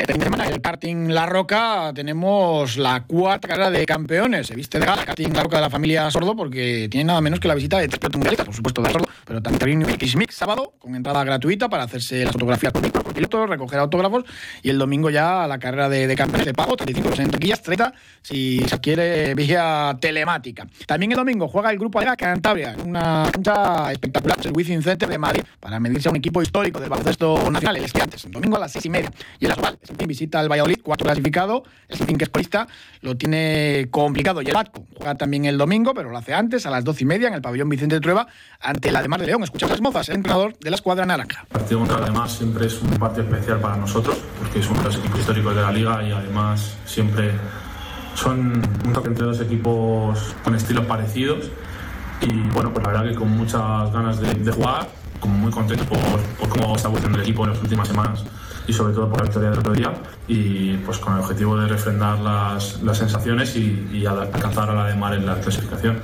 Esta 0.00 0.14
semana 0.14 0.46
en 0.46 0.54
el 0.54 0.62
karting 0.62 1.08
La 1.12 1.26
Roca 1.26 1.92
tenemos 1.94 2.78
la 2.78 3.02
cuarta 3.02 3.46
carrera 3.46 3.70
de 3.70 3.84
campeones. 3.84 4.46
Se 4.46 4.54
viste 4.54 4.78
de 4.78 4.86
gala 4.86 5.04
karting 5.04 5.30
La 5.34 5.42
Roca 5.42 5.56
de 5.56 5.60
la 5.60 5.68
familia 5.68 6.10
Sordo 6.10 6.34
porque 6.34 6.88
tiene 6.90 7.04
nada 7.04 7.20
menos 7.20 7.38
que 7.38 7.46
la 7.48 7.54
visita 7.54 7.78
de 7.78 7.86
tres 7.86 7.98
protagonistas, 7.98 8.46
por 8.46 8.54
supuesto 8.54 8.80
de 8.80 8.92
Sordo, 8.92 9.06
pero 9.26 9.42
también 9.42 9.82
X 9.82 10.16
Mix 10.16 10.36
sábado 10.36 10.72
con 10.78 10.94
entrada 10.94 11.22
gratuita 11.22 11.68
para 11.68 11.82
hacerse 11.82 12.24
las 12.24 12.32
fotografías 12.32 12.72
con 12.72 12.82
pilotos, 13.12 13.50
recoger 13.50 13.78
autógrafos 13.78 14.24
y 14.62 14.70
el 14.70 14.78
domingo 14.78 15.10
ya 15.10 15.46
la 15.46 15.58
carrera 15.58 15.90
de, 15.90 16.06
de 16.06 16.16
campeones 16.16 16.46
de 16.46 16.54
pago, 16.54 16.76
35 16.76 17.20
en 17.20 17.30
taquillas, 17.30 17.60
30 17.60 17.92
si 18.22 18.60
se 18.66 18.80
quiere 18.80 19.34
vía 19.34 19.98
telemática. 20.00 20.66
También 20.86 21.12
el 21.12 21.18
domingo 21.18 21.46
juega 21.46 21.70
el 21.72 21.78
grupo 21.78 21.98
Alega 21.98 22.16
Cantabria, 22.16 22.74
una 22.82 23.28
cancha 23.30 23.92
espectacular, 23.92 24.38
el 24.44 24.52
Wizzing 24.54 24.82
Center 24.82 25.10
de 25.10 25.18
Madrid, 25.18 25.42
para 25.60 25.78
medirse 25.78 26.08
a 26.08 26.10
un 26.10 26.16
equipo 26.16 26.40
histórico 26.40 26.80
del 26.80 26.88
baloncesto 26.88 27.50
nacional, 27.50 27.76
el 27.76 27.84
Estudiantes. 27.84 28.24
El 28.24 28.32
domingo 28.32 28.56
a 28.56 28.60
las 28.60 28.72
seis 28.72 28.86
y 28.86 28.88
media. 28.88 29.12
Y 29.38 29.44
el 29.44 29.52
Asobal, 29.52 29.78
visita 30.06 30.40
al 30.40 30.50
Valladolid, 30.50 30.78
cuatro 30.82 31.06
clasificado, 31.06 31.64
el 31.88 31.96
Sinfín 31.96 32.18
que 32.18 32.24
es 32.24 32.30
polista, 32.30 32.66
lo 33.02 33.16
tiene 33.16 33.88
complicado. 33.90 34.42
Y 34.42 34.46
el 34.46 34.54
Batco 34.54 34.84
juega 34.96 35.14
también 35.14 35.44
el 35.44 35.58
domingo, 35.58 35.94
pero 35.94 36.10
lo 36.10 36.18
hace 36.18 36.34
antes, 36.34 36.66
a 36.66 36.70
las 36.70 36.84
doce 36.84 37.04
y 37.04 37.06
media, 37.06 37.28
en 37.28 37.34
el 37.34 37.42
pabellón 37.42 37.68
Vicente 37.68 37.96
de 37.96 38.00
Trueba, 38.00 38.26
ante 38.60 38.90
la 38.92 39.02
de 39.02 39.08
Mar 39.08 39.20
de 39.20 39.26
León. 39.26 39.42
Escuchamos 39.42 39.72
las 39.72 39.80
mozas, 39.80 40.08
el 40.08 40.16
entrenador 40.16 40.56
de 40.58 40.70
la 40.70 40.76
escuadra 40.76 41.06
naranja. 41.06 41.42
El 41.42 41.46
partido 41.48 41.78
contra 41.80 41.98
además 41.98 42.32
siempre 42.32 42.66
es 42.66 42.80
un 42.80 42.90
partido 42.90 43.24
especial 43.24 43.60
para 43.60 43.76
nosotros, 43.76 44.18
porque 44.38 44.60
es 44.60 44.68
uno 44.68 44.78
de 44.80 44.84
los 44.86 44.96
equipos 44.96 45.20
históricos 45.20 45.54
de 45.54 45.62
la 45.62 45.72
liga 45.72 46.02
y 46.02 46.12
además 46.12 46.76
siempre 46.84 47.32
son 48.14 48.62
un 48.84 48.92
toque 48.92 49.08
entre 49.08 49.24
dos 49.24 49.40
equipos 49.40 50.34
con 50.42 50.54
estilos 50.54 50.84
parecidos 50.86 51.50
y 52.20 52.32
bueno, 52.50 52.72
pues 52.72 52.84
la 52.84 52.92
verdad 52.92 53.08
que 53.10 53.14
con 53.14 53.30
muchas 53.30 53.92
ganas 53.92 54.20
de, 54.20 54.52
jugar, 54.52 54.88
como 55.20 55.38
muy 55.38 55.50
contento 55.50 55.84
por, 55.84 55.98
por 56.38 56.48
cómo 56.50 56.76
está 56.76 56.88
evolucionando 56.88 57.18
el 57.18 57.22
equipo 57.22 57.44
en 57.44 57.50
las 57.50 57.62
últimas 57.62 57.88
semanas 57.88 58.24
y 58.70 58.72
sobre 58.72 58.94
todo 58.94 59.08
por 59.08 59.18
la 59.18 59.24
victoria 59.24 59.50
del 59.50 59.58
otro 59.58 59.72
día 59.72 59.92
y 60.28 60.76
pues 60.78 60.98
con 60.98 61.14
el 61.14 61.20
objetivo 61.20 61.56
de 61.56 61.66
refrendar 61.66 62.20
las, 62.20 62.80
las 62.82 62.98
sensaciones 62.98 63.56
y, 63.56 63.88
y 63.92 64.06
alcanzar 64.06 64.70
a 64.70 64.74
la 64.74 64.86
de 64.86 64.94
Mar 64.94 65.12
en 65.14 65.26
la 65.26 65.34
clasificación. 65.40 66.00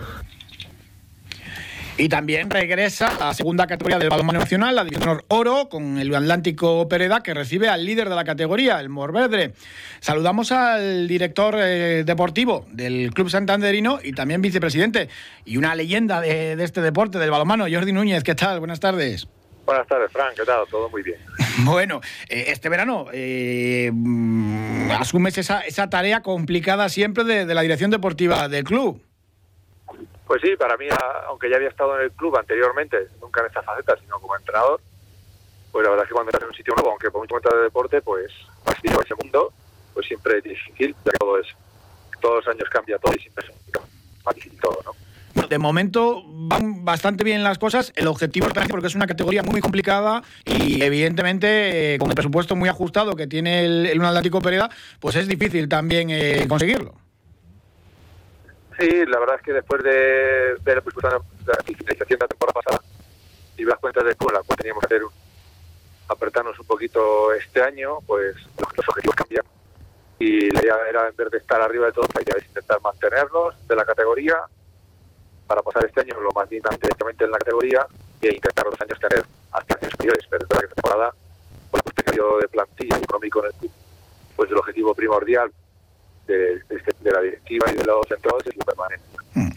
Y 1.96 2.08
también 2.08 2.50
regresa 2.50 3.08
a 3.08 3.26
la 3.26 3.34
segunda 3.34 3.66
categoría 3.66 3.98
del 3.98 4.10
balonmano 4.10 4.40
nacional, 4.40 4.74
la 4.74 4.84
división 4.84 5.22
oro, 5.28 5.68
con 5.70 5.96
el 5.96 6.14
Atlántico 6.14 6.88
Pereda, 6.88 7.22
que 7.22 7.32
recibe 7.32 7.68
al 7.68 7.86
líder 7.86 8.10
de 8.10 8.16
la 8.16 8.24
categoría, 8.24 8.80
el 8.80 8.90
Morvedre. 8.90 9.52
Saludamos 10.00 10.52
al 10.52 11.08
director 11.08 11.54
eh, 11.56 12.02
deportivo 12.04 12.66
del 12.70 13.14
Club 13.14 13.30
Santanderino 13.30 14.00
y 14.02 14.12
también 14.12 14.42
vicepresidente 14.42 15.08
y 15.46 15.56
una 15.56 15.74
leyenda 15.74 16.20
de, 16.20 16.52
este 16.62 16.82
deporte, 16.82 17.18
del 17.18 17.30
balonmano, 17.30 17.64
Jordi 17.70 17.92
Núñez. 17.92 18.24
¿Qué 18.24 18.34
tal? 18.34 18.58
Buenas 18.58 18.80
tardes. 18.80 19.26
Buenas 19.64 19.86
tardes, 19.86 20.12
Frank. 20.12 20.34
¿Qué 20.36 20.44
tal? 20.44 20.66
Todo 20.68 20.90
muy 20.90 21.02
bien. 21.02 21.18
Bueno, 21.70 22.00
eh, 22.28 22.44
este 22.48 22.68
verano 22.68 23.06
eh, 23.12 23.90
mm, 23.92 24.92
asumes 24.92 25.36
esa, 25.38 25.90
tarea 25.90 26.22
complicada 26.22 26.88
siempre 26.88 27.24
de 27.24 27.54
la 27.54 27.62
dirección 27.62 27.90
deportiva 27.90 28.48
del 28.48 28.64
club. 28.64 29.02
Pues 30.26 30.42
sí, 30.42 30.56
para 30.56 30.76
mí, 30.76 30.86
aunque 31.28 31.48
ya 31.48 31.56
había 31.56 31.68
estado 31.68 31.96
en 31.96 32.02
el 32.02 32.10
club 32.12 32.36
anteriormente, 32.36 33.08
nunca 33.20 33.40
en 33.40 33.46
esta 33.46 33.62
faceta, 33.62 33.96
sino 34.00 34.18
como 34.18 34.36
entrenador, 34.36 34.80
pues 35.70 35.84
la 35.84 35.90
verdad 35.90 36.04
es 36.04 36.08
que 36.08 36.14
cuando 36.14 36.30
estás 36.30 36.42
en 36.42 36.48
un 36.48 36.54
sitio 36.54 36.74
nuevo, 36.74 36.90
aunque 36.90 37.10
por 37.10 37.20
mucho 37.20 37.34
cuenta 37.34 37.54
de 37.54 37.62
deporte, 37.62 38.02
pues 38.02 38.32
visto 38.82 39.02
ese 39.02 39.14
mundo, 39.14 39.52
pues 39.94 40.06
siempre 40.06 40.38
es 40.38 40.44
difícil, 40.44 40.96
ya 41.04 41.12
todo 41.12 41.38
es, 41.38 41.46
todos 42.20 42.44
los 42.44 42.54
años 42.54 42.68
cambia 42.70 42.98
todo 42.98 43.12
y 43.16 43.20
siempre 43.20 43.46
es 43.46 44.24
más 44.24 44.34
difícil 44.34 44.60
todo, 44.60 44.78
¿no? 44.84 45.05
De 45.48 45.58
momento 45.58 46.24
van 46.26 46.84
bastante 46.84 47.22
bien 47.22 47.44
las 47.44 47.58
cosas. 47.58 47.92
El 47.94 48.06
objetivo 48.06 48.46
es 48.48 48.68
porque 48.68 48.86
es 48.86 48.94
una 48.94 49.06
categoría 49.06 49.42
muy 49.42 49.60
complicada 49.60 50.22
y 50.44 50.82
evidentemente 50.82 51.94
eh, 51.94 51.98
con 51.98 52.08
el 52.08 52.14
presupuesto 52.14 52.56
muy 52.56 52.68
ajustado 52.68 53.14
que 53.14 53.26
tiene 53.26 53.64
el, 53.64 53.86
el 53.86 54.04
Atlético 54.04 54.40
Pereda, 54.40 54.70
pues 54.98 55.14
es 55.16 55.28
difícil 55.28 55.68
también 55.68 56.10
eh, 56.10 56.46
conseguirlo. 56.48 56.94
Sí, 58.78 59.06
la 59.06 59.18
verdad 59.18 59.36
es 59.36 59.42
que 59.42 59.52
después 59.52 59.82
de, 59.82 59.90
de 59.90 60.74
la, 60.74 60.82
finalización 60.82 62.18
de 62.18 62.24
la 62.24 62.28
temporada 62.28 62.60
pasada 62.62 62.82
y 63.56 63.64
las 63.64 63.78
cuentas 63.78 64.04
de 64.04 64.10
escuela, 64.10 64.40
pues 64.46 64.58
teníamos 64.58 64.82
que 64.82 64.94
hacer 64.94 65.06
apretarnos 66.08 66.58
un 66.58 66.66
poquito 66.66 67.32
este 67.32 67.62
año, 67.62 68.00
pues 68.06 68.36
los, 68.58 68.88
objetivos 68.88 69.16
cambian. 69.16 69.44
Y 70.18 70.50
la 70.50 70.62
idea 70.62 70.76
era, 70.88 71.08
en 71.08 71.16
vez 71.16 71.30
de 71.30 71.38
estar 71.38 71.60
arriba 71.60 71.86
de 71.86 71.92
todo, 71.92 72.06
la 72.14 72.22
idea 72.22 72.36
es 72.38 72.46
intentar 72.46 72.80
mantenernos 72.82 73.54
de 73.66 73.76
la 73.76 73.84
categoría 73.84 74.36
para 75.46 75.62
pasar 75.62 75.84
este 75.84 76.00
año 76.00 76.20
lo 76.20 76.30
más 76.32 76.48
directamente 76.48 77.24
en 77.24 77.30
la 77.30 77.38
categoría 77.38 77.86
e 78.20 78.34
intentar 78.34 78.66
los 78.66 78.80
años 78.80 78.98
tener 78.98 79.24
hasta 79.52 79.78
años 79.78 79.90
superiores. 79.92 80.26
Pero 80.28 80.42
es 80.42 80.48
verdad 80.48 80.60
que 80.60 80.66
esta 80.66 80.82
temporada, 80.82 81.14
por 81.70 81.80
el 81.84 82.04
periodo 82.04 82.38
de 82.38 82.48
plantilla 82.48 82.98
y 82.98 83.02
económico 83.02 83.40
en 83.40 83.46
el 83.46 83.52
club, 83.54 83.70
pues 84.36 84.50
el 84.50 84.56
objetivo 84.56 84.94
primordial 84.94 85.50
de, 86.26 86.60
de, 86.68 87.12
la 87.12 87.20
directiva 87.20 87.66
y 87.72 87.76
de 87.76 87.84
los 87.84 88.06
centros 88.08 88.46
es 88.46 88.56
lo 88.56 88.64
permanente. 88.64 89.04
Mm. 89.34 89.50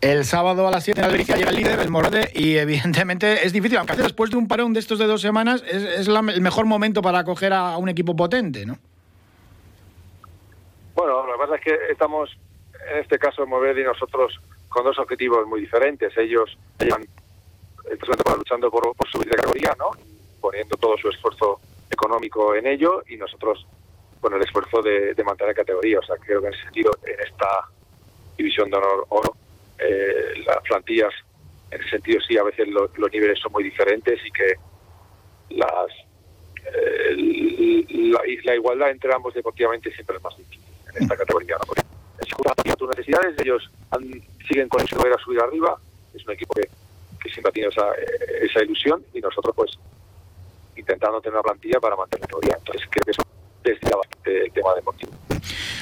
El 0.00 0.24
sábado 0.24 0.68
a 0.68 0.70
las 0.70 0.84
7 0.84 1.00
en 1.00 1.06
Albericia 1.06 1.36
llega 1.36 1.50
el 1.50 1.56
líder, 1.56 1.80
el 1.80 1.90
Morate, 1.90 2.30
y 2.32 2.56
evidentemente 2.56 3.44
es 3.44 3.52
difícil, 3.52 3.78
aunque 3.78 3.96
después 3.96 4.30
de 4.30 4.36
un 4.36 4.46
parón 4.46 4.72
de 4.72 4.78
estos 4.78 5.00
de 5.00 5.06
dos 5.06 5.20
semanas 5.20 5.64
es, 5.66 5.82
es 5.82 6.06
el 6.06 6.40
mejor 6.40 6.66
momento 6.66 7.02
para 7.02 7.18
acoger 7.18 7.52
a 7.52 7.76
un 7.78 7.88
equipo 7.88 8.14
potente, 8.14 8.64
¿no? 8.64 8.78
Bueno, 10.94 11.26
lo 11.26 11.32
que 11.32 11.38
pasa 11.38 11.56
es 11.56 11.60
que 11.62 11.92
estamos, 11.92 12.30
en 12.92 12.98
este 12.98 13.18
caso, 13.18 13.44
Morate 13.44 13.80
y 13.80 13.84
nosotros 13.84 14.40
con 14.68 14.84
dos 14.84 14.98
objetivos 14.98 15.46
muy 15.46 15.60
diferentes. 15.60 16.16
Ellos 16.16 16.56
llevan 16.78 17.06
luchando 18.36 18.70
por, 18.70 18.94
subir 19.10 19.28
de 19.28 19.36
categoría, 19.36 19.74
¿no? 19.78 19.90
poniendo 20.40 20.76
todo 20.76 20.96
su 20.98 21.08
esfuerzo 21.08 21.60
económico 21.90 22.54
en 22.54 22.66
ello, 22.66 23.02
y 23.08 23.16
nosotros 23.16 23.66
con 24.20 24.34
el 24.34 24.42
esfuerzo 24.42 24.82
de, 24.82 25.14
mantener 25.24 25.54
categoría. 25.54 25.98
O 25.98 26.02
sea, 26.02 26.16
creo 26.16 26.40
que 26.40 26.48
en 26.48 26.54
ese 26.54 26.62
sentido, 26.64 26.92
en 27.04 27.20
esta 27.20 27.68
división 28.36 28.70
de 28.70 28.76
honor 28.76 29.06
oro, 29.08 29.36
eh, 29.78 30.42
las 30.46 30.58
plantillas, 30.62 31.12
en 31.70 31.80
ese 31.80 31.90
sentido 31.90 32.20
sí, 32.26 32.36
a 32.38 32.44
veces 32.44 32.68
los 32.68 33.12
niveles 33.12 33.38
son 33.40 33.52
muy 33.52 33.64
diferentes 33.64 34.18
y 34.24 34.30
que 34.30 34.54
las 35.50 35.88
eh, 36.74 37.16
la, 38.44 38.54
igualdad 38.54 38.90
entre 38.90 39.14
ambos 39.14 39.34
deportivamente 39.34 39.90
siempre 39.92 40.16
es 40.16 40.22
más 40.22 40.36
difícil 40.36 40.62
en 40.94 41.02
esta 41.02 41.16
categoría. 41.16 41.56
¿no? 41.58 41.66
Porque 41.66 41.82
a 42.70 42.76
tus 42.76 42.88
necesidades, 42.90 43.34
ellos 43.40 43.70
siguen 44.48 44.68
con 44.68 44.82
eso 44.82 44.96
a 44.96 45.18
subir 45.22 45.40
arriba, 45.40 45.78
es 46.14 46.26
un 46.26 46.32
equipo 46.32 46.54
que, 46.54 46.68
que 47.22 47.30
siempre 47.30 47.50
ha 47.50 47.52
tenido 47.52 47.70
esa, 47.70 47.86
esa 48.40 48.64
ilusión 48.64 49.04
y 49.12 49.20
nosotros 49.20 49.54
pues 49.54 49.78
intentando 50.76 51.20
tener 51.20 51.34
una 51.34 51.42
plantilla 51.42 51.78
para 51.80 51.96
mantener 51.96 52.22
la 52.22 52.26
categoría. 52.26 52.56
Entonces 52.58 52.88
creo 52.90 53.04
que 53.04 53.10
eso 53.10 53.22
el 54.24 54.52
tema 54.52 54.74
deportivo. 54.74 55.12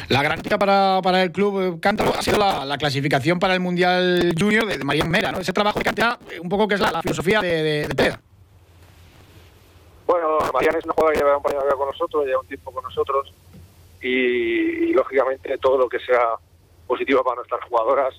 La 0.09 0.23
gran 0.23 0.41
para, 0.41 1.01
para 1.03 1.23
el 1.23 1.33
club 1.33 1.61
eh, 1.61 1.81
Cántaro 1.81 2.13
ha 2.17 2.23
sido 2.23 2.39
la, 2.39 2.79
clasificación 2.79 3.39
para 3.39 3.55
el 3.55 3.61
Mundial 3.61 4.35
Junior 4.39 4.67
de, 4.67 4.83
María 4.85 5.05
Mera, 5.05 5.33
¿no? 5.33 5.39
Ese 5.39 5.53
trabajo 5.53 5.79
de 5.79 5.85
cantidad, 5.85 6.19
eh, 6.31 6.39
un 6.39 6.49
poco 6.49 6.69
que 6.69 6.75
es 6.75 6.81
la, 6.81 7.03
filosofía 7.03 7.41
de, 7.41 7.89
de, 7.89 8.17
Bueno, 10.07 10.39
Mariana 10.53 10.79
es 10.79 10.85
una 10.85 10.95
jugadora 10.95 11.13
que 11.13 11.25
lleva 11.25 11.37
un 11.37 11.43
paño 11.43 11.59
con 11.77 11.89
nosotros, 11.89 12.27
lleva 12.27 12.41
un 12.41 12.47
tiempo 12.47 12.71
con 12.71 12.85
nosotros 12.85 13.33
y, 14.01 14.93
lógicamente 14.93 15.59
todo 15.59 15.77
lo 15.77 15.89
que 15.89 15.99
sea 15.99 16.37
positivo 16.87 17.25
para 17.25 17.37
nuestras 17.37 17.63
jugadoras 17.65 18.15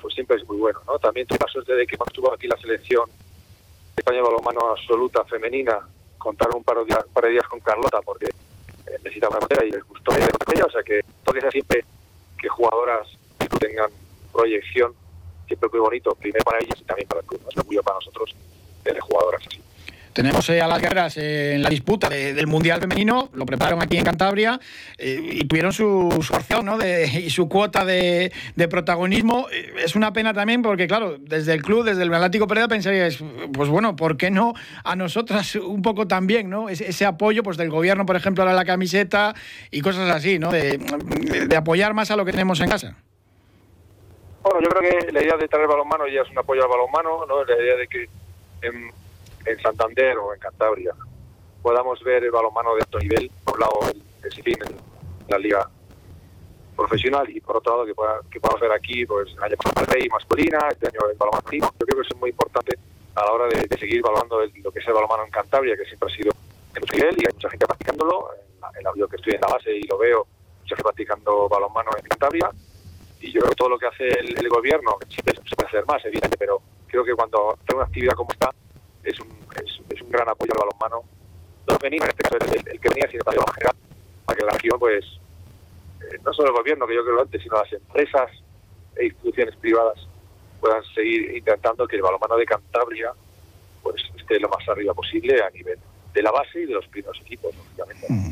pues 0.00 0.14
siempre 0.14 0.36
es 0.36 0.46
muy 0.46 0.56
bueno, 0.56 0.80
¿no? 0.86 0.98
También 0.98 1.26
tu 1.26 1.36
caso 1.36 1.60
es 1.60 1.66
desde 1.66 1.86
que 1.86 1.96
estuvo 1.96 2.32
aquí 2.32 2.46
la 2.46 2.56
selección 2.56 3.08
de 3.08 4.00
España 4.00 4.18
de 4.18 4.22
balonmano 4.22 4.70
absoluta 4.70 5.24
femenina, 5.24 5.80
contar 6.18 6.48
un 6.54 6.64
par 6.64 6.78
de, 6.78 6.84
días, 6.86 7.04
par 7.12 7.24
de 7.24 7.30
días 7.30 7.46
con 7.48 7.60
Carlota 7.60 8.00
porque 8.02 8.28
necesita 8.90 9.28
una 9.28 9.40
manera 9.40 9.64
y 9.64 9.70
les 9.70 9.84
gustó 9.84 10.12
ella. 10.16 10.28
O 10.66 10.70
sea 10.70 10.82
que 10.82 11.02
todo 11.24 11.40
sea 11.40 11.50
siempre 11.50 11.84
que 12.38 12.48
jugadoras 12.48 13.08
tengan 13.58 13.90
proyección, 14.32 14.92
siempre 15.46 15.68
muy 15.70 15.80
bonito, 15.80 16.14
primero 16.14 16.44
para 16.44 16.58
ellas 16.58 16.80
y 16.80 16.84
también 16.84 17.08
para 17.08 17.20
el 17.20 17.26
club. 17.26 17.40
Es 17.48 17.66
muy 17.66 17.76
para 17.78 17.96
nosotros 17.96 18.34
tener 18.82 19.00
jugadoras 19.00 19.42
así. 19.46 19.60
Tenemos 20.16 20.48
eh, 20.48 20.62
a 20.62 20.66
las 20.66 20.80
guerras 20.80 21.18
en 21.18 21.62
la 21.62 21.68
disputa 21.68 22.08
del 22.08 22.46
Mundial 22.46 22.80
Femenino, 22.80 23.28
lo 23.34 23.44
prepararon 23.44 23.82
aquí 23.82 23.98
en 23.98 24.04
Cantabria 24.04 24.58
eh, 24.96 25.20
y 25.20 25.44
tuvieron 25.46 25.74
su, 25.74 26.08
su 26.22 26.62
¿no? 26.62 26.78
y 26.82 27.28
su 27.28 27.50
cuota 27.50 27.84
de, 27.84 28.32
protagonismo. 28.70 29.46
Eh, 29.52 29.74
es 29.84 29.94
una 29.94 30.14
pena 30.14 30.32
también 30.32 30.62
porque, 30.62 30.86
claro, 30.86 31.18
desde 31.18 31.52
el 31.52 31.60
club, 31.60 31.84
desde 31.84 32.02
el 32.02 32.14
Atlético 32.14 32.46
Pereda, 32.46 32.66
pensaríais, 32.66 33.22
pues 33.52 33.68
bueno, 33.68 33.94
¿por 33.94 34.16
qué 34.16 34.30
no 34.30 34.54
a 34.84 34.96
nosotras 34.96 35.54
un 35.56 35.82
poco 35.82 36.08
también, 36.08 36.48
¿no? 36.48 36.70
Ese, 36.70 37.04
apoyo 37.04 37.42
pues 37.42 37.58
del 37.58 37.68
gobierno, 37.68 38.06
por 38.06 38.16
ejemplo, 38.16 38.42
a 38.42 38.54
la 38.54 38.64
camiseta 38.64 39.34
y 39.70 39.82
cosas 39.82 40.08
así, 40.08 40.38
¿no? 40.38 40.50
De, 40.50 40.80
apoyar 41.54 41.92
más 41.92 42.10
a 42.10 42.16
lo 42.16 42.24
que 42.24 42.32
tenemos 42.32 42.58
en 42.60 42.70
casa. 42.70 42.96
Bueno, 44.42 44.60
yo 44.62 44.70
creo 44.70 44.90
que 44.90 45.12
la 45.12 45.22
idea 45.22 45.36
de 45.36 45.46
traer 45.46 45.68
balonmano 45.68 46.08
ya 46.08 46.22
es 46.22 46.30
un 46.30 46.38
apoyo 46.38 46.62
al 46.62 46.70
balonmano, 46.70 47.26
¿no? 47.26 47.44
La 47.44 47.62
idea 47.62 47.76
de 47.76 47.86
que 47.86 48.08
en 49.46 49.60
Santander 49.60 50.18
o 50.18 50.34
en 50.34 50.40
Cantabria 50.40 50.92
podamos 51.62 52.00
ver 52.04 52.22
el 52.22 52.30
balonmano 52.30 52.76
de 52.76 52.82
alto 52.82 52.98
nivel, 52.98 53.30
por 53.42 53.54
un 53.54 53.60
lado 53.60 53.80
el, 53.90 54.02
el 54.22 54.52
en 54.62 54.76
la 55.28 55.38
liga 55.38 55.68
profesional 56.76 57.28
y 57.28 57.40
por 57.40 57.56
otro 57.56 57.72
lado 57.72 57.86
que, 57.86 58.30
que 58.30 58.38
podamos 58.38 58.60
ver 58.60 58.70
aquí 58.70 59.04
pues 59.04 59.32
el 59.32 59.42
año 59.42 59.56
pasado 59.56 59.80
el 59.80 59.86
Rey 59.88 60.08
masculina, 60.08 60.58
este 60.70 60.86
año 60.86 61.00
el 61.10 61.16
balonmano 61.16 61.42
masculino. 61.42 61.66
Yo 61.80 61.86
creo 61.86 61.96
que 61.96 62.06
eso 62.06 62.14
es 62.14 62.20
muy 62.20 62.30
importante 62.30 62.78
a 63.16 63.24
la 63.24 63.32
hora 63.32 63.48
de, 63.48 63.78
seguir 63.78 64.02
valorando 64.02 64.40
lo 64.62 64.70
que 64.70 64.78
es 64.78 64.86
el 64.86 64.94
balonmano 64.94 65.24
en 65.24 65.30
Cantabria, 65.30 65.76
que 65.76 65.86
siempre 65.86 66.12
ha 66.12 66.16
sido 66.16 66.32
alto 66.76 66.94
nivel 66.94 67.16
y 67.18 67.26
hay 67.26 67.34
mucha 67.34 67.50
gente 67.50 67.66
practicándolo. 67.66 68.28
En 68.78 68.84
la, 68.84 68.90
en 68.94 69.08
que 69.08 69.16
estoy 69.16 69.34
en 69.34 69.40
la 69.40 69.48
base 69.48 69.74
y 69.74 69.82
lo 69.88 69.98
veo, 69.98 70.26
mucha 70.60 70.76
gente 70.76 70.82
practicando 70.82 71.48
balonmano 71.48 71.90
en 71.96 72.08
Cantabria. 72.08 72.50
Y 73.20 73.32
yo 73.32 73.40
creo 73.40 73.50
que 73.50 73.56
todo 73.56 73.70
lo 73.70 73.78
que 73.78 73.86
hace 73.86 74.06
el, 74.06 74.48
gobierno, 74.48 74.98
siempre 75.08 75.34
se 75.34 75.56
puede 75.56 75.68
hacer 75.68 75.86
más, 75.86 76.04
evidente, 76.04 76.36
pero 76.38 76.60
creo 76.86 77.04
que 77.04 77.14
cuando 77.14 77.58
tengo 77.66 77.80
una 77.80 77.88
actividad 77.88 78.14
como 78.14 78.30
esta, 78.30 78.52
es 79.06 79.20
un, 79.20 79.28
es, 79.64 80.02
un 80.02 80.10
gran 80.10 80.28
apoyo 80.28 80.52
al 80.52 80.66
balonmano, 80.66 81.08
no 81.68 81.78
femenino, 81.78 82.04
en 82.04 82.10
este 82.10 82.22
caso 82.22 82.36
el, 82.36 82.80
que 82.80 82.88
venía, 82.88 83.08
sino 83.10 83.24
también 83.24 83.44
en 83.46 83.54
general, 83.54 83.76
para 84.24 84.38
que 84.38 84.44
la 84.44 84.52
región, 84.52 84.78
pues, 84.78 85.04
eh, 86.02 86.18
no 86.24 86.32
solo 86.32 86.48
el 86.48 86.56
gobierno, 86.56 86.86
que 86.86 86.94
yo 86.94 87.04
creo 87.04 87.20
antes, 87.20 87.42
sino 87.42 87.56
las 87.56 87.72
empresas 87.72 88.30
e 88.96 89.06
instituciones 89.06 89.56
privadas 89.56 90.06
puedan 90.60 90.82
seguir 90.94 91.36
intentando 91.36 91.86
que 91.86 91.96
el 91.96 92.02
balonmano 92.02 92.36
de 92.36 92.46
Cantabria 92.46 93.12
pues 93.82 94.02
esté 94.18 94.40
lo 94.40 94.48
más 94.48 94.68
arriba 94.68 94.94
posible 94.94 95.40
a 95.42 95.50
nivel 95.50 95.78
de 96.12 96.22
la 96.22 96.32
base 96.32 96.62
y 96.62 96.66
de 96.66 96.72
los 96.72 96.86
primeros 96.88 97.20
equipos, 97.20 97.54
lógicamente. 97.54 98.06
Mm. 98.08 98.30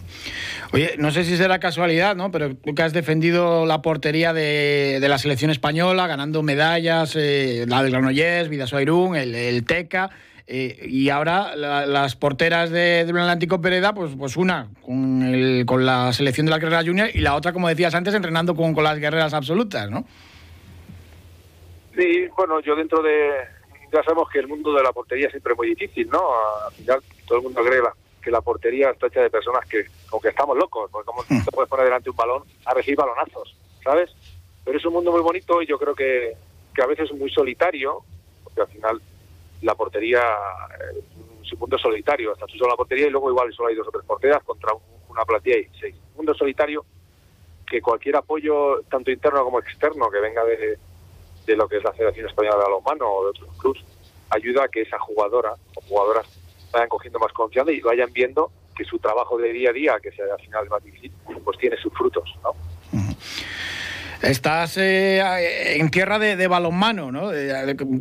Oye, 0.73 0.95
no 0.99 1.11
sé 1.11 1.23
si 1.25 1.37
será 1.37 1.61
casualidad, 1.61 2.17
¿no? 2.17 2.31
Pero 2.31 2.57
tú 2.57 2.75
que 2.75 2.83
has 2.83 2.95
defendido 2.95 3.67
la 3.67 3.83
portería 3.83 4.33
de, 4.33 4.99
de 5.01 5.09
la 5.09 5.19
selección 5.19 5.51
española, 5.51 6.07
ganando 6.07 6.43
medallas, 6.43 7.15
eh, 7.15 7.67
la 7.69 7.83
del 7.83 7.93
Granollers, 7.93 8.49
Vidasoairún, 8.49 9.17
el, 9.17 9.35
el 9.35 9.65
Teca, 9.65 10.11
eh, 10.47 10.87
y 10.89 11.09
ahora 11.09 11.57
las 11.57 12.17
porteras 12.17 12.71
de, 12.71 13.05
del 13.07 13.17
Atlántico 13.17 13.63
Pereda, 13.63 13.95
pues, 13.95 14.13
pues 14.19 14.37
una 14.37 14.69
con, 14.83 15.23
el, 15.23 15.65
con 15.65 15.87
la 15.87 16.13
selección 16.13 16.45
de 16.45 16.51
la 16.51 16.61
carrera 16.61 16.85
junior 16.85 17.09
y 17.15 17.21
la 17.21 17.35
otra, 17.35 17.53
como 17.53 17.69
decías 17.69 17.95
antes, 17.95 18.13
entrenando 18.13 18.55
con, 18.55 18.75
con 18.75 18.85
las 18.85 18.99
guerreras 18.99 19.33
absolutas, 19.33 19.91
¿no? 19.91 20.05
Sí, 21.97 22.27
bueno, 22.37 22.61
yo 22.61 22.77
dentro 22.77 23.03
de... 23.03 23.31
Ya 23.93 24.03
sabemos 24.03 24.29
que 24.29 24.41
el 24.41 24.49
mundo 24.49 24.75
de 24.75 24.83
la 24.83 24.93
portería 24.93 25.31
siempre 25.31 25.53
es 25.53 25.57
muy 25.57 25.69
difícil, 25.69 26.09
¿no? 26.11 26.21
Al 26.67 26.73
final 26.73 27.01
todo 27.27 27.39
el 27.39 27.45
mundo 27.45 27.63
cree 27.65 27.81
que 28.21 28.31
la 28.31 28.41
portería 28.41 28.91
está 28.91 29.07
hecha 29.07 29.21
de 29.21 29.31
personas 29.31 29.65
que, 29.67 29.85
aunque 30.11 30.29
estamos 30.29 30.59
locos, 30.59 30.91
porque 30.91 31.07
como 31.07 31.23
te 31.25 31.51
puedes 31.53 31.71
poner 31.71 31.87
delante 31.87 32.11
un 32.11 32.17
balón 32.17 32.43
a 32.67 32.75
recibir 32.75 32.99
balonazos, 32.99 33.57
¿sabes? 33.83 34.11
Pero 34.65 34.77
es 34.77 34.85
un 34.85 34.95
mundo 34.95 35.13
muy 35.13 35.21
bonito 35.21 35.63
y 35.63 35.67
yo 35.67 35.79
creo 35.79 35.95
que, 35.95 36.33
que 36.75 36.83
a 36.83 36.87
veces 36.87 37.11
es 37.11 37.17
muy 37.17 37.31
solitario, 37.31 38.03
porque 38.43 38.63
al 38.63 38.69
final 38.69 39.01
la 39.65 39.75
portería 39.75 40.23
es 41.43 41.53
un 41.53 41.59
mundo 41.59 41.79
solitario, 41.79 42.33
hasta 42.33 42.47
solo 42.47 42.69
la 42.69 42.77
portería 42.77 43.07
y 43.07 43.11
luego 43.11 43.31
igual 43.31 43.53
solo 43.53 43.71
hay 43.71 43.75
dos 43.75 43.89
o 43.89 43.91
tres 43.91 44.05
porteras 44.05 44.43
contra 44.45 44.73
una 45.09 45.25
plantilla 45.25 45.59
y 45.59 45.69
seis. 45.81 45.95
Un 46.11 46.17
mundo 46.19 46.35
solitario 46.35 46.85
que 47.67 47.81
cualquier 47.81 48.17
apoyo, 48.17 48.83
tanto 48.91 49.11
interno 49.11 49.43
como 49.43 49.59
externo, 49.59 50.11
que 50.11 50.21
venga 50.21 50.45
de, 50.45 50.79
de 51.47 51.57
lo 51.57 51.67
que 51.67 51.79
es 51.79 51.85
la 51.85 51.93
Federación 51.93 52.27
Española 52.29 52.57
de 52.57 52.63
Balonmano 52.63 53.11
o 53.11 53.25
de 53.25 53.31
otros 53.31 53.49
clubes, 53.59 53.83
ayuda 54.29 54.65
a 54.65 54.69
que 54.69 54.83
esa 54.83 54.99
jugadora 54.99 55.55
o 55.75 55.81
jugadoras 55.81 56.27
vayan 56.71 56.89
cogiendo 56.89 57.19
más 57.19 57.33
confianza 57.33 57.73
y 57.73 57.81
vayan 57.81 58.13
viendo 58.13 58.51
que 58.77 58.85
su 58.85 58.99
trabajo 58.99 59.39
de 59.39 59.53
día 59.53 59.71
a 59.71 59.73
día, 59.73 60.01
que 60.03 60.13
sea 60.13 60.27
al 60.31 60.41
final 60.41 60.69
más 60.69 60.85
difícil, 60.85 61.13
pues 61.43 61.57
tiene 61.59 61.77
sus 61.79 61.93
frutos, 61.95 62.29
¿no? 62.43 62.53
Estás 64.25 64.79
eh, 64.79 65.77
en 65.77 65.91
tierra 65.91 66.19
de, 66.19 66.47
balonmano, 66.47 67.13
¿no? 67.13 67.31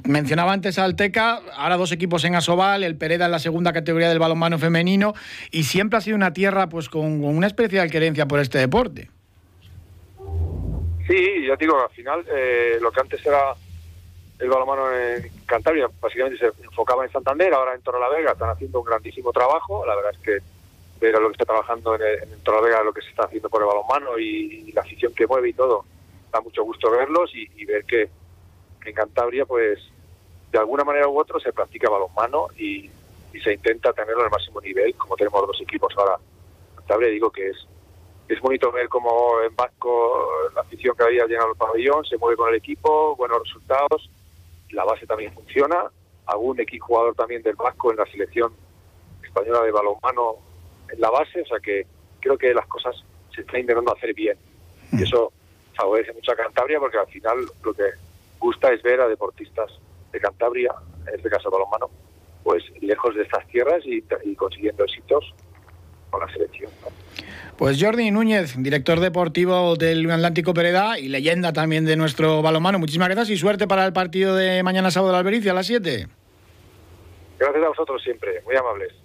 Mencionaba 0.05 0.53
antes 0.53 0.79
Alteca, 0.79 1.41
ahora 1.55 1.75
dos 1.75 1.91
equipos 1.91 2.23
en 2.23 2.35
Asobal, 2.35 2.83
el 2.83 2.95
Pereda 2.95 3.25
en 3.25 3.31
la 3.31 3.39
segunda 3.39 3.73
categoría 3.73 4.07
del 4.07 4.19
balonmano 4.19 4.57
femenino, 4.57 5.13
y 5.51 5.63
siempre 5.63 5.97
ha 5.97 6.01
sido 6.01 6.15
una 6.15 6.31
tierra 6.31 6.69
pues 6.69 6.87
con, 6.87 7.23
una 7.25 7.47
especial 7.47 7.91
querencia 7.91 8.25
por 8.25 8.39
este 8.39 8.57
deporte. 8.57 9.09
Sí, 11.07 11.45
ya 11.45 11.57
digo, 11.57 11.81
al 11.81 11.89
final 11.89 12.25
eh, 12.33 12.77
lo 12.81 12.91
que 12.91 13.01
antes 13.01 13.25
era 13.25 13.53
el 14.39 14.49
balonmano 14.49 14.97
en 14.97 15.29
Cantabria, 15.45 15.89
básicamente 15.99 16.39
se 16.39 16.63
enfocaba 16.63 17.05
en 17.05 17.11
Santander, 17.11 17.53
ahora 17.53 17.75
en 17.75 17.81
Torrelavega 17.81 18.31
están 18.31 18.49
haciendo 18.49 18.79
un 18.79 18.85
grandísimo 18.85 19.33
trabajo, 19.33 19.85
la 19.85 19.95
verdad 19.95 20.11
es 20.13 20.19
que 20.19 20.37
ver 21.01 21.19
lo 21.19 21.27
que 21.27 21.33
está 21.33 21.45
trabajando 21.45 21.95
en, 21.95 22.23
en 22.23 22.39
Torrelavega, 22.43 22.83
lo 22.83 22.93
que 22.93 23.01
se 23.01 23.09
está 23.09 23.25
haciendo 23.25 23.49
por 23.49 23.61
el 23.61 23.67
balonmano 23.67 24.17
y, 24.17 24.71
la 24.71 24.81
afición 24.81 25.13
que 25.13 25.27
mueve 25.27 25.49
y 25.49 25.53
todo, 25.53 25.85
da 26.33 26.41
mucho 26.41 26.63
gusto 26.63 26.91
verlos 26.91 27.31
y, 27.33 27.65
ver 27.65 27.85
que, 27.85 28.09
en 28.85 28.93
Cantabria, 28.93 29.45
pues, 29.45 29.79
de 30.51 30.59
alguna 30.59 30.83
manera 30.83 31.07
u 31.07 31.17
otra 31.17 31.39
se 31.39 31.53
practica 31.53 31.89
balonmano 31.89 32.47
y, 32.57 32.89
y 33.33 33.39
se 33.41 33.53
intenta 33.53 33.93
tenerlo 33.93 34.23
al 34.23 34.31
máximo 34.31 34.59
nivel, 34.59 34.93
como 34.95 35.15
tenemos 35.15 35.47
dos 35.47 35.61
equipos 35.61 35.93
ahora. 35.95 36.17
Cantabria. 36.75 37.09
Digo 37.09 37.29
que 37.29 37.49
es 37.49 37.67
es 38.27 38.39
bonito 38.39 38.71
ver 38.71 38.87
cómo 38.89 39.41
en 39.45 39.55
Vasco 39.55 40.27
la 40.55 40.61
afición 40.61 40.95
que 40.95 41.03
había 41.03 41.25
llenado 41.25 41.51
el 41.51 41.57
pabellón 41.57 42.05
se 42.05 42.17
mueve 42.17 42.37
con 42.37 42.49
el 42.49 42.55
equipo, 42.55 43.15
buenos 43.15 43.43
resultados, 43.43 44.09
la 44.71 44.85
base 44.85 45.05
también 45.05 45.33
funciona, 45.33 45.91
algún 46.25 46.59
equipo 46.59 46.87
jugador 46.87 47.15
también 47.15 47.43
del 47.43 47.55
Vasco 47.55 47.91
en 47.91 47.97
la 47.97 48.05
selección 48.05 48.53
española 49.23 49.61
de 49.61 49.71
balonmano 49.71 50.35
en 50.89 51.01
la 51.01 51.09
base, 51.09 51.41
o 51.41 51.45
sea 51.45 51.59
que 51.59 51.85
creo 52.21 52.37
que 52.37 52.53
las 52.53 52.65
cosas 52.67 52.95
se 53.35 53.41
están 53.41 53.59
intentando 53.59 53.93
hacer 53.93 54.13
bien. 54.13 54.37
Y 54.93 55.03
eso 55.03 55.31
favorece 55.75 56.13
mucho 56.13 56.31
a 56.31 56.35
Cantabria 56.35 56.79
porque 56.79 56.97
al 56.97 57.07
final 57.07 57.45
lo 57.63 57.73
que 57.73 57.83
gusta 58.39 58.71
es 58.71 58.81
ver 58.83 59.01
a 59.01 59.07
deportistas 59.07 59.71
de 60.11 60.19
Cantabria, 60.19 60.71
en 61.07 61.15
este 61.15 61.29
caso 61.29 61.49
balonmano, 61.49 61.89
pues 62.43 62.63
lejos 62.81 63.15
de 63.15 63.23
estas 63.23 63.47
tierras 63.47 63.81
y, 63.85 64.01
consiguiendo 64.35 64.83
éxitos 64.83 65.33
con 66.09 66.21
la 66.21 66.31
selección. 66.31 66.69
Pues 67.57 67.81
Jordi 67.81 68.11
Núñez, 68.11 68.55
director 68.57 68.99
deportivo 68.99 69.75
del 69.75 70.09
Atlántico 70.09 70.53
Pereda 70.53 70.99
y 70.99 71.07
leyenda 71.07 71.53
también 71.53 71.85
de 71.85 71.95
nuestro 71.95 72.41
balonmano. 72.41 72.79
Muchísimas 72.79 73.09
gracias 73.09 73.29
y 73.29 73.37
suerte 73.37 73.67
para 73.67 73.85
el 73.85 73.93
partido 73.93 74.35
de 74.35 74.63
mañana 74.63 74.91
sábado 74.91 75.11
de 75.11 75.13
la 75.13 75.19
Albericia 75.19 75.51
a 75.51 75.55
las 75.55 75.67
7. 75.67 76.07
Gracias 77.39 77.63
a 77.63 77.67
vosotros 77.67 78.01
siempre, 78.03 78.41
muy 78.45 78.55
amables. 78.55 79.02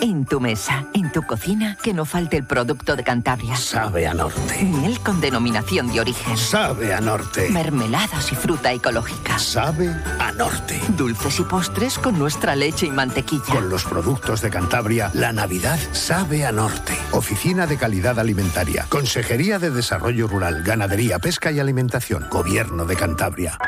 En 0.00 0.24
tu 0.26 0.40
mesa, 0.40 0.84
en 0.92 1.10
tu 1.12 1.22
cocina, 1.22 1.76
que 1.82 1.92
no 1.92 2.04
falte 2.04 2.36
el 2.36 2.44
producto 2.44 2.96
de 2.96 3.04
Cantabria. 3.04 3.56
Sabe 3.56 4.06
a 4.06 4.14
norte. 4.14 4.62
Miel 4.62 4.98
con 5.00 5.20
denominación 5.20 5.90
de 5.92 6.00
origen. 6.00 6.36
Sabe 6.36 6.94
a 6.94 7.00
norte. 7.00 7.48
Mermeladas 7.50 8.30
y 8.32 8.34
fruta 8.34 8.72
ecológica. 8.72 9.38
Sabe 9.38 9.88
a 10.18 10.32
norte. 10.32 10.80
Dulces 10.96 11.40
y 11.40 11.44
postres 11.44 11.98
con 11.98 12.18
nuestra 12.18 12.54
leche 12.54 12.86
y 12.86 12.90
mantequilla. 12.90 13.44
Con 13.48 13.70
los 13.70 13.84
productos 13.84 14.40
de 14.42 14.50
Cantabria, 14.50 15.10
la 15.14 15.32
Navidad 15.32 15.78
sabe 15.92 16.44
a 16.44 16.52
norte. 16.52 16.94
Oficina 17.12 17.66
de 17.66 17.76
Calidad 17.78 18.18
Alimentaria. 18.18 18.86
Consejería 18.88 19.58
de 19.58 19.70
Desarrollo 19.70 20.26
Rural, 20.26 20.62
Ganadería, 20.62 21.18
Pesca 21.18 21.50
y 21.50 21.60
Alimentación. 21.60 22.26
Gobierno 22.30 22.84
de 22.84 22.96
Cantabria. 22.96 23.58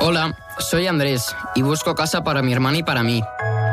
Hola, 0.00 0.36
soy 0.58 0.86
Andrés 0.86 1.34
y 1.54 1.62
busco 1.62 1.94
casa 1.94 2.22
para 2.22 2.42
mi 2.42 2.52
hermana 2.52 2.78
y 2.78 2.82
para 2.82 3.02
mí. 3.02 3.22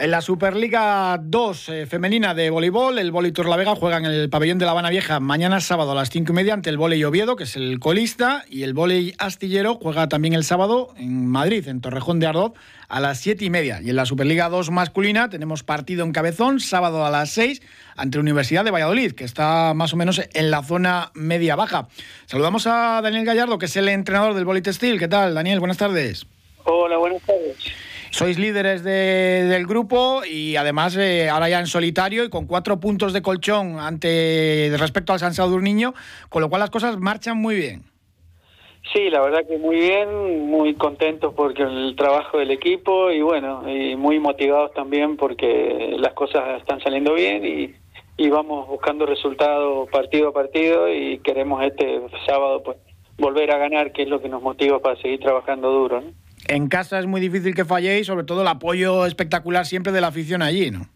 En 0.00 0.10
la 0.10 0.22
Superliga 0.22 1.20
2 1.22 1.68
eh, 1.68 1.86
femenina 1.86 2.32
de 2.32 2.48
voleibol, 2.48 2.98
el 2.98 3.12
Vóley 3.12 3.34
La 3.36 3.56
Vega 3.56 3.76
juega 3.76 3.98
en 3.98 4.06
el 4.06 4.30
pabellón 4.30 4.56
de 4.56 4.64
La 4.64 4.70
Habana 4.70 4.88
Vieja 4.88 5.20
mañana 5.20 5.60
sábado 5.60 5.92
a 5.92 5.94
las 5.94 6.08
5 6.08 6.32
y 6.32 6.34
media 6.34 6.54
ante 6.54 6.70
el 6.70 6.78
Vóley 6.78 7.04
Oviedo, 7.04 7.36
que 7.36 7.44
es 7.44 7.54
el 7.54 7.78
colista, 7.80 8.46
y 8.48 8.62
el 8.62 8.72
Vóley 8.72 9.12
Astillero 9.18 9.74
juega 9.74 10.08
también 10.08 10.32
el 10.32 10.42
sábado 10.42 10.94
en 10.96 11.26
Madrid, 11.26 11.68
en 11.68 11.82
Torrejón 11.82 12.18
de 12.18 12.28
Ardoz, 12.28 12.54
a 12.88 12.98
las 12.98 13.18
7 13.18 13.44
y 13.44 13.50
media. 13.50 13.82
Y 13.82 13.90
en 13.90 13.96
la 13.96 14.06
Superliga 14.06 14.48
2 14.48 14.70
masculina 14.70 15.28
tenemos 15.28 15.64
partido 15.64 16.02
en 16.06 16.12
Cabezón, 16.12 16.60
sábado 16.60 17.04
a 17.04 17.10
las 17.10 17.28
6, 17.32 17.60
ante 17.94 18.18
Universidad 18.18 18.64
de 18.64 18.70
Valladolid, 18.70 19.12
que 19.12 19.24
está 19.24 19.74
más 19.74 19.92
o 19.92 19.98
menos 19.98 20.22
en 20.32 20.50
la 20.50 20.62
zona 20.62 21.10
media-baja. 21.12 21.88
Saludamos 22.24 22.66
a 22.66 23.02
Daniel 23.02 23.26
Gallardo, 23.26 23.58
que 23.58 23.66
es 23.66 23.76
el 23.76 23.86
entrenador 23.90 24.32
del 24.32 24.46
Vóley 24.46 24.62
Textil. 24.62 24.98
¿Qué 24.98 25.08
tal, 25.08 25.34
Daniel? 25.34 25.58
Buenas 25.58 25.76
tardes. 25.76 26.26
Hola, 26.64 26.96
buenas 26.96 27.20
tardes. 27.20 27.89
Sois 28.10 28.38
líderes 28.38 28.82
del 28.82 29.66
grupo 29.66 30.22
y 30.28 30.56
además 30.56 30.96
eh, 30.96 31.28
ahora 31.28 31.48
ya 31.48 31.60
en 31.60 31.66
solitario 31.66 32.24
y 32.24 32.28
con 32.28 32.46
cuatro 32.46 32.80
puntos 32.80 33.12
de 33.12 33.22
colchón 33.22 33.78
ante 33.78 34.72
respecto 34.78 35.12
al 35.12 35.20
San 35.20 35.32
Niño, 35.62 35.94
con 36.28 36.42
lo 36.42 36.48
cual 36.48 36.60
las 36.60 36.70
cosas 36.70 36.98
marchan 36.98 37.38
muy 37.38 37.54
bien. 37.54 37.82
Sí, 38.92 39.10
la 39.10 39.20
verdad 39.20 39.46
que 39.46 39.58
muy 39.58 39.76
bien, 39.76 40.48
muy 40.48 40.74
contentos 40.74 41.32
porque 41.36 41.62
el 41.62 41.94
trabajo 41.96 42.38
del 42.38 42.50
equipo 42.50 43.12
y 43.12 43.22
bueno, 43.22 43.62
y 43.70 43.94
muy 43.94 44.18
motivados 44.18 44.72
también 44.74 45.16
porque 45.16 45.94
las 45.98 46.12
cosas 46.14 46.58
están 46.58 46.80
saliendo 46.80 47.14
bien 47.14 47.44
y, 47.44 47.74
y 48.16 48.28
vamos 48.28 48.66
buscando 48.66 49.06
resultados 49.06 49.88
partido 49.90 50.30
a 50.30 50.32
partido 50.32 50.92
y 50.92 51.18
queremos 51.18 51.62
este 51.62 52.00
sábado 52.26 52.62
pues 52.64 52.78
volver 53.18 53.52
a 53.52 53.58
ganar, 53.58 53.92
que 53.92 54.02
es 54.02 54.08
lo 54.08 54.20
que 54.20 54.28
nos 54.28 54.42
motiva 54.42 54.80
para 54.80 55.00
seguir 55.00 55.20
trabajando 55.20 55.70
duro. 55.70 56.00
¿no? 56.00 56.29
En 56.48 56.68
casa 56.68 56.98
es 56.98 57.06
muy 57.06 57.20
difícil 57.20 57.54
que 57.54 57.64
falléis, 57.64 58.06
sobre 58.06 58.24
todo 58.24 58.42
el 58.42 58.48
apoyo 58.48 59.06
espectacular 59.06 59.66
siempre 59.66 59.92
de 59.92 60.00
la 60.00 60.08
afición 60.08 60.42
allí, 60.42 60.70
¿no? 60.70 60.86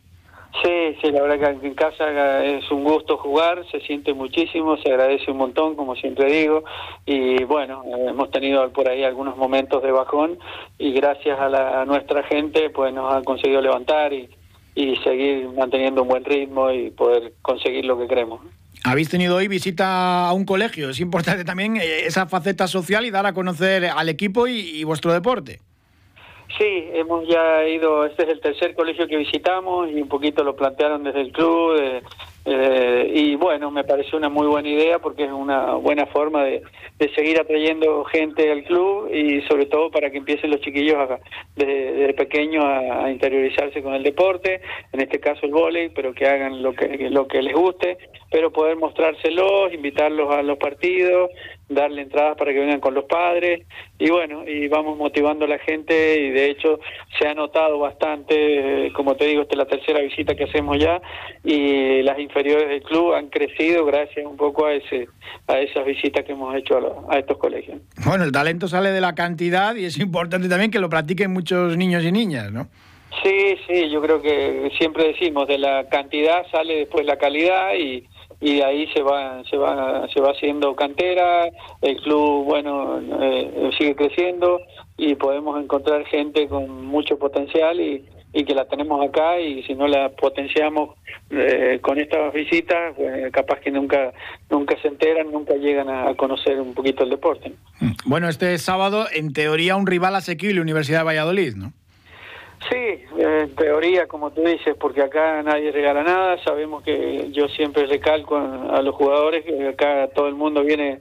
Sí, 0.62 0.96
sí, 1.02 1.10
la 1.10 1.22
verdad 1.22 1.58
que 1.60 1.66
en 1.66 1.74
casa 1.74 2.44
es 2.44 2.70
un 2.70 2.84
gusto 2.84 3.16
jugar, 3.16 3.64
se 3.72 3.80
siente 3.80 4.14
muchísimo, 4.14 4.76
se 4.76 4.88
agradece 4.88 5.30
un 5.30 5.38
montón, 5.38 5.74
como 5.74 5.96
siempre 5.96 6.30
digo, 6.30 6.62
y 7.04 7.42
bueno, 7.42 7.82
hemos 8.08 8.30
tenido 8.30 8.70
por 8.70 8.88
ahí 8.88 9.02
algunos 9.02 9.36
momentos 9.36 9.82
de 9.82 9.90
bajón 9.90 10.38
y 10.78 10.92
gracias 10.92 11.40
a, 11.40 11.48
la, 11.48 11.84
nuestra 11.86 12.22
gente 12.22 12.70
pues 12.70 12.94
nos 12.94 13.12
han 13.12 13.24
conseguido 13.24 13.60
levantar 13.60 14.12
y, 14.12 14.30
y 14.76 14.96
seguir 14.98 15.48
manteniendo 15.50 16.02
un 16.02 16.08
buen 16.08 16.24
ritmo 16.24 16.70
y 16.70 16.90
poder 16.90 17.32
conseguir 17.42 17.84
lo 17.84 17.98
que 17.98 18.06
queremos. 18.06 18.40
Habéis 18.86 19.08
tenido 19.08 19.36
hoy 19.36 19.48
visita 19.48 20.28
a 20.28 20.34
un 20.34 20.44
colegio. 20.44 20.90
Es 20.90 21.00
importante 21.00 21.42
también 21.42 21.78
eh, 21.78 22.04
esa 22.04 22.26
faceta 22.26 22.68
social 22.68 23.06
y 23.06 23.10
dar 23.10 23.24
a 23.24 23.32
conocer 23.32 23.86
al 23.86 24.10
equipo 24.10 24.46
y, 24.46 24.84
vuestro 24.84 25.10
deporte. 25.10 25.60
Sí, 26.58 26.90
hemos 26.92 27.26
ya 27.26 27.66
ido, 27.66 28.04
este 28.04 28.24
es 28.24 28.28
el 28.28 28.40
tercer 28.40 28.74
colegio 28.74 29.08
que 29.08 29.16
visitamos 29.16 29.90
y 29.90 30.02
un 30.02 30.08
poquito 30.08 30.44
lo 30.44 30.54
plantearon 30.54 31.02
desde 31.02 31.22
el 31.22 31.32
club, 31.32 32.02
eh, 32.46 33.10
y 33.14 33.36
bueno, 33.36 33.70
me 33.70 33.84
parece 33.84 34.14
una 34.16 34.28
muy 34.28 34.46
buena 34.46 34.68
idea 34.68 34.98
porque 34.98 35.24
es 35.24 35.32
una 35.32 35.74
buena 35.74 36.04
forma 36.06 36.44
de, 36.44 36.62
seguir 37.14 37.38
atrayendo 37.40 38.04
gente 38.04 38.50
al 38.50 38.64
club 38.64 39.10
y 39.12 39.42
sobre 39.42 39.66
todo 39.66 39.90
para 39.90 40.10
que 40.10 40.18
empiecen 40.18 40.50
los 40.50 40.60
chiquillos 40.60 40.96
desde, 41.54 42.12
pequeños 42.14 42.64
a, 42.64 43.10
interiorizarse 43.10 43.82
con 43.82 43.94
el 43.94 44.02
deporte, 44.02 44.60
en 44.92 45.00
este 45.00 45.20
caso 45.20 45.46
el 45.46 45.52
vóley, 45.52 45.90
pero 45.90 46.14
que 46.14 46.26
hagan 46.26 46.62
lo 46.62 46.74
que, 46.74 47.10
lo 47.10 47.26
que 47.28 47.42
les 47.42 47.54
guste, 47.54 47.98
pero 48.30 48.52
poder 48.52 48.76
mostrárselos, 48.76 49.72
invitarlos 49.72 50.30
a 50.34 50.42
los 50.42 50.58
partidos 50.58 51.30
darle 51.68 52.02
entradas 52.02 52.36
para 52.36 52.52
que 52.52 52.58
vengan 52.58 52.80
con 52.80 52.94
los 52.94 53.04
padres 53.04 53.66
y 53.98 54.10
bueno, 54.10 54.46
y 54.46 54.68
vamos 54.68 54.98
motivando 54.98 55.44
a 55.44 55.48
la 55.48 55.58
gente 55.58 56.20
y 56.20 56.30
de 56.30 56.50
hecho 56.50 56.78
se 57.18 57.26
ha 57.26 57.34
notado 57.34 57.78
bastante, 57.78 58.86
eh, 58.86 58.92
como 58.92 59.16
te 59.16 59.26
digo, 59.26 59.42
esta 59.42 59.54
es 59.54 59.58
la 59.58 59.66
tercera 59.66 60.00
visita 60.00 60.34
que 60.34 60.44
hacemos 60.44 60.78
ya 60.78 61.00
y 61.42 62.02
las 62.02 62.18
inferiores 62.18 62.68
del 62.68 62.82
club 62.82 63.14
han 63.14 63.28
crecido 63.28 63.84
gracias 63.84 64.26
un 64.26 64.36
poco 64.36 64.66
a 64.66 64.74
ese 64.74 65.08
a 65.46 65.58
esas 65.58 65.84
visitas 65.86 66.24
que 66.24 66.32
hemos 66.32 66.54
hecho 66.54 67.06
a, 67.08 67.14
a 67.14 67.18
estos 67.18 67.38
colegios. 67.38 67.78
Bueno, 68.04 68.24
el 68.24 68.32
talento 68.32 68.68
sale 68.68 68.90
de 68.90 69.00
la 69.00 69.14
cantidad 69.14 69.74
y 69.74 69.84
es 69.86 69.98
importante 69.98 70.48
también 70.48 70.70
que 70.70 70.80
lo 70.80 70.88
practiquen 70.88 71.32
muchos 71.32 71.76
niños 71.76 72.04
y 72.04 72.12
niñas, 72.12 72.52
¿no? 72.52 72.68
Sí, 73.22 73.56
sí, 73.66 73.88
yo 73.90 74.02
creo 74.02 74.20
que 74.20 74.70
siempre 74.76 75.08
decimos 75.08 75.46
de 75.46 75.58
la 75.58 75.86
cantidad 75.88 76.44
sale 76.50 76.76
después 76.76 77.06
la 77.06 77.16
calidad 77.16 77.74
y 77.74 78.04
y 78.44 78.56
de 78.56 78.64
ahí 78.64 78.86
se 78.92 79.02
va 79.02 79.42
se 79.48 79.56
va 79.56 80.06
se 80.12 80.20
va 80.20 80.32
haciendo 80.32 80.76
cantera 80.76 81.48
el 81.80 81.96
club 82.02 82.44
bueno 82.44 83.00
eh, 83.22 83.70
sigue 83.78 83.96
creciendo 83.96 84.60
y 84.98 85.14
podemos 85.14 85.60
encontrar 85.62 86.04
gente 86.04 86.46
con 86.46 86.84
mucho 86.84 87.18
potencial 87.18 87.80
y, 87.80 88.04
y 88.34 88.44
que 88.44 88.54
la 88.54 88.66
tenemos 88.66 89.02
acá 89.02 89.40
y 89.40 89.62
si 89.62 89.74
no 89.74 89.88
la 89.88 90.10
potenciamos 90.10 90.90
eh, 91.30 91.78
con 91.80 91.98
estas 91.98 92.34
visitas 92.34 92.92
pues 92.94 93.32
capaz 93.32 93.60
que 93.60 93.70
nunca 93.70 94.12
nunca 94.50 94.76
se 94.82 94.88
enteran 94.88 95.32
nunca 95.32 95.54
llegan 95.54 95.88
a, 95.88 96.14
conocer 96.14 96.60
un 96.60 96.74
poquito 96.74 97.04
el 97.04 97.10
deporte. 97.10 97.50
Bueno 98.04 98.28
este 98.28 98.58
sábado 98.58 99.06
en 99.10 99.32
teoría 99.32 99.74
un 99.74 99.86
rival 99.86 100.16
asequible 100.16 100.60
Universidad 100.60 100.98
de 100.98 101.04
Valladolid 101.04 101.54
no 101.54 101.72
Sí, 102.70 103.04
en 103.18 103.54
teoría, 103.56 104.06
como 104.06 104.30
tú 104.30 104.42
dices, 104.42 104.74
porque 104.78 105.02
acá 105.02 105.42
nadie 105.42 105.70
regala 105.70 106.02
nada. 106.02 106.42
Sabemos 106.44 106.82
que 106.82 107.28
yo 107.30 107.48
siempre 107.48 107.86
recalco 107.86 108.36
a 108.36 108.80
los 108.80 108.94
jugadores 108.94 109.44
que 109.44 109.68
acá 109.68 110.08
todo 110.14 110.28
el 110.28 110.34
mundo 110.34 110.62
viene 110.62 111.00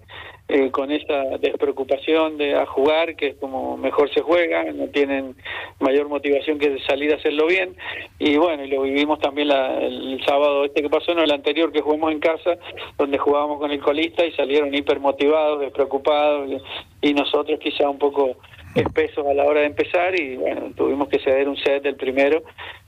eh, 0.50 0.72
con 0.72 0.92
esa 0.92 1.38
despreocupación 1.40 2.38
de 2.38 2.56
a 2.56 2.66
jugar, 2.66 3.16
que 3.16 3.30
es 3.30 3.36
como 3.38 3.78
mejor 3.78 4.14
se 4.14 4.22
juega, 4.22 4.66
no 4.74 4.88
tienen 4.88 5.38
mayor 5.80 6.10
motivación 6.10 6.60
que 6.60 6.80
salir 6.80 7.14
a 7.14 7.16
hacerlo 7.16 7.48
bien. 7.48 7.78
Y 8.20 8.36
bueno, 8.36 8.66
y 8.66 8.68
lo 8.68 8.82
vivimos 8.82 9.20
también 9.20 9.50
el 9.50 10.22
sábado 10.26 10.66
este 10.66 10.82
que 10.82 10.90
pasó, 10.90 11.16
no 11.16 11.24
el 11.24 11.32
anterior 11.32 11.72
que 11.72 11.80
jugamos 11.80 12.12
en 12.12 12.20
casa, 12.20 12.58
donde 12.98 13.18
jugábamos 13.18 13.60
con 13.60 13.72
el 13.72 13.80
colista 13.80 14.26
y 14.26 14.34
salieron 14.34 14.76
hiper 14.76 15.00
motivados, 15.00 15.62
despreocupados, 15.62 16.62
y 17.02 17.14
nosotros 17.14 17.58
quizá 17.60 17.90
un 17.90 17.98
poco 17.98 18.36
espesos 18.76 19.26
a 19.28 19.34
la 19.34 19.44
hora 19.44 19.62
de 19.62 19.68
empezar 19.68 20.20
y 20.20 20.36
bueno, 20.36 20.72
tuvimos 20.76 21.08
que 21.10 21.20
ceder 21.20 21.48
un 21.48 21.58
set 21.58 21.84
del 21.84 21.96
primero. 21.96 22.44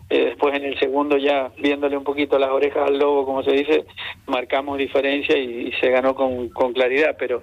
Eh, 0.07 0.25
después 0.25 0.53
en 0.53 0.63
el 0.63 0.77
segundo 0.77 1.17
ya 1.17 1.51
viéndole 1.57 1.97
un 1.97 2.03
poquito 2.03 2.37
las 2.37 2.51
orejas 2.51 2.87
al 2.87 2.99
lobo, 2.99 3.25
como 3.25 3.41
se 3.41 3.51
dice, 3.53 3.85
marcamos 4.27 4.77
diferencia 4.77 5.35
y, 5.35 5.71
se 5.81 5.89
ganó 5.89 6.13
con, 6.13 6.49
claridad, 6.73 7.15
pero 7.17 7.41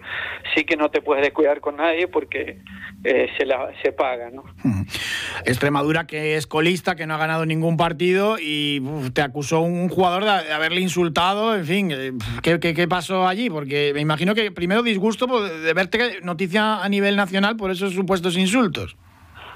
sí 0.55 0.65
que 0.65 0.77
no 0.77 0.89
te 0.89 1.01
puedes 1.01 1.25
descuidar 1.25 1.61
con 1.61 1.77
nadie 1.77 2.07
porque 2.07 2.59
eh, 3.03 3.29
se, 3.37 3.47
la, 3.47 3.73
se 3.83 3.91
paga. 3.91 4.31
¿no? 4.31 4.45
Extremadura 5.45 6.07
que 6.07 6.37
es 6.37 6.47
colista, 6.47 6.95
que 6.95 7.05
no 7.05 7.15
ha 7.15 7.19
ganado 7.19 7.47
ningún 7.47 7.77
partido 7.77 8.37
y 8.41 8.81
te 9.13 9.23
acusó 9.23 9.61
un 9.61 9.89
jugador 9.89 10.23
de, 10.23 10.53
haberle 10.53 10.81
insultado, 10.81 11.57
en 11.57 11.67
fin, 11.67 11.91
eh, 11.91 12.13
¿qué, 12.45 12.61
¿qué, 12.61 12.75
qué, 12.75 12.87
pasó 12.87 13.27
allí? 13.27 13.51
Porque 13.51 13.91
me 13.93 14.01
imagino 14.01 14.37
que 14.37 14.53
primero 14.53 14.85
disgusto 14.85 15.27
de 15.49 15.75
verte 15.75 16.21
noticia 16.23 16.81
a 16.81 16.89
nivel 16.89 17.17
nacional 17.17 17.57
por 17.57 17.73
esos 17.73 17.93
supuestos 17.93 18.37
insultos. 18.37 18.97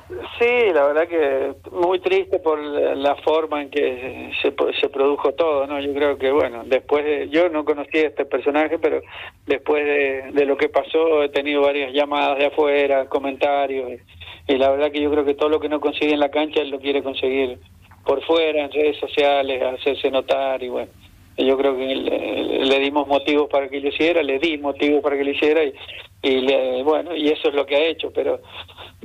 Sí, 0.09 0.73
la 0.73 0.87
verdad 0.87 1.09
que 1.09 1.55
muy 1.73 1.99
triste 1.99 2.39
por 2.39 2.61
la 2.61 3.17
forma 3.17 3.63
en 3.63 3.71
que 3.71 4.31
se, 4.41 4.55
se 4.81 4.89
produjo 4.89 5.33
todo, 5.33 5.67
¿no? 5.67 5.81
Yo 5.81 5.93
creo 5.95 6.17
que, 6.17 6.31
bueno, 6.31 6.63
después 6.65 7.05
de, 7.05 7.29
yo 7.29 7.49
no 7.49 7.65
conocí 7.65 7.99
a 7.99 8.09
este 8.09 8.25
personaje, 8.25 8.79
pero 8.79 9.01
después 9.47 9.85
de, 9.85 10.47
lo 10.47 10.57
que 10.57 10.69
pasó 10.69 11.25
he 11.25 11.29
tenido 11.31 11.63
varias 11.63 11.93
llamadas 11.93 12.39
de 12.39 12.47
afuera, 12.47 13.09
comentarios, 13.09 14.01
y, 14.47 14.57
la 14.57 14.71
verdad 14.71 14.93
que 14.93 15.01
yo 15.01 15.11
creo 15.11 15.25
que 15.25 15.35
todo 15.35 15.49
lo 15.49 15.59
que 15.59 15.69
no 15.69 15.81
consigue 15.81 16.13
en 16.13 16.21
la 16.21 16.31
cancha 16.31 16.61
él 16.61 16.71
lo 16.71 16.79
quiere 16.79 17.03
conseguir 17.03 17.59
por 18.05 18.25
fuera, 18.25 18.63
en 18.63 18.71
redes 18.71 18.99
sociales, 18.99 19.61
hacerse 19.61 20.09
notar 20.13 20.63
y 20.63 20.69
bueno 20.69 20.93
yo 21.39 21.57
creo 21.59 21.77
que 21.77 21.95
le, 21.95 22.81
dimos 22.81 23.07
motivos 23.07 23.49
para 23.51 23.69
que 23.69 23.81
lo 23.81 23.89
hiciera, 23.89 24.23
le 24.23 24.39
di 24.39 24.57
motivos 24.57 25.03
para 25.03 25.17
que 25.17 25.25
lo 25.25 25.31
hiciera 25.31 25.63
y, 25.65 25.75
y 26.23 26.83
bueno, 26.83 27.15
y 27.15 27.29
eso 27.29 27.49
es 27.49 27.55
lo 27.55 27.67
que 27.67 27.77
ha 27.77 27.85
hecho, 27.85 28.11
pero 28.11 28.41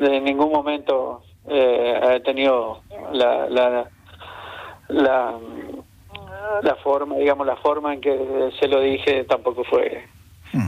en 0.02 0.24
ningún 0.24 0.52
momento 0.52 1.24
eh, 1.48 2.00
ha 2.02 2.20
tenido 2.22 2.82
la, 3.14 3.50
la, 3.50 3.90
la, 4.90 5.38
la 6.62 6.76
forma, 6.78 7.16
digamos, 7.16 7.48
la 7.48 7.56
forma 7.58 7.94
en 7.94 8.02
que 8.02 8.50
se 8.60 8.68
lo 8.68 8.82
dije 8.82 9.24
tampoco 9.26 9.64
fue 9.64 10.04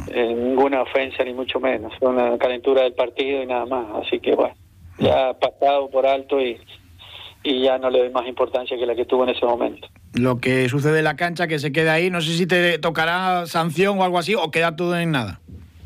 eh, 0.08 0.34
ninguna 0.34 0.82
ofensa 0.82 1.24
ni 1.24 1.34
mucho 1.34 1.60
menos, 1.60 1.94
fue 2.00 2.10
una 2.10 2.38
calentura 2.38 2.84
del 2.84 2.94
partido 2.94 3.44
y 3.44 3.46
nada 3.46 3.66
más, 3.66 4.06
así 4.06 4.20
que 4.20 4.36
bueno, 4.36 4.56
ya 5.00 5.30
ha 5.30 5.34
pasado 5.34 5.90
por 5.90 6.06
alto 6.06 6.40
y, 6.40 6.60
y 7.44 7.64
ya 7.64 7.78
no 7.78 7.90
le 7.90 8.00
doy 8.00 8.10
más 8.10 8.28
importancia 8.28 8.78
que 8.78 8.86
la 8.86 8.96
que 8.96 9.06
tuvo 9.06 9.24
en 9.24 9.30
ese 9.30 9.46
momento 9.46 9.88
lo 10.14 10.40
que 10.40 10.70
sucede 10.70 11.00
en 11.00 11.06
la 11.06 11.16
cancha, 11.16 11.48
que 11.48 11.60
se 11.60 11.72
quede 11.72 11.90
ahí. 11.90 12.10
No 12.10 12.22
sé 12.22 12.34
si 12.34 12.46
te 12.46 12.78
tocará 12.80 13.46
sanción 13.48 14.00
o 14.00 14.04
algo 14.04 14.20
así, 14.20 14.36
o 14.36 14.52
queda 14.52 14.76
todo 14.76 14.98
en 14.98 15.12
nada. 15.12 15.42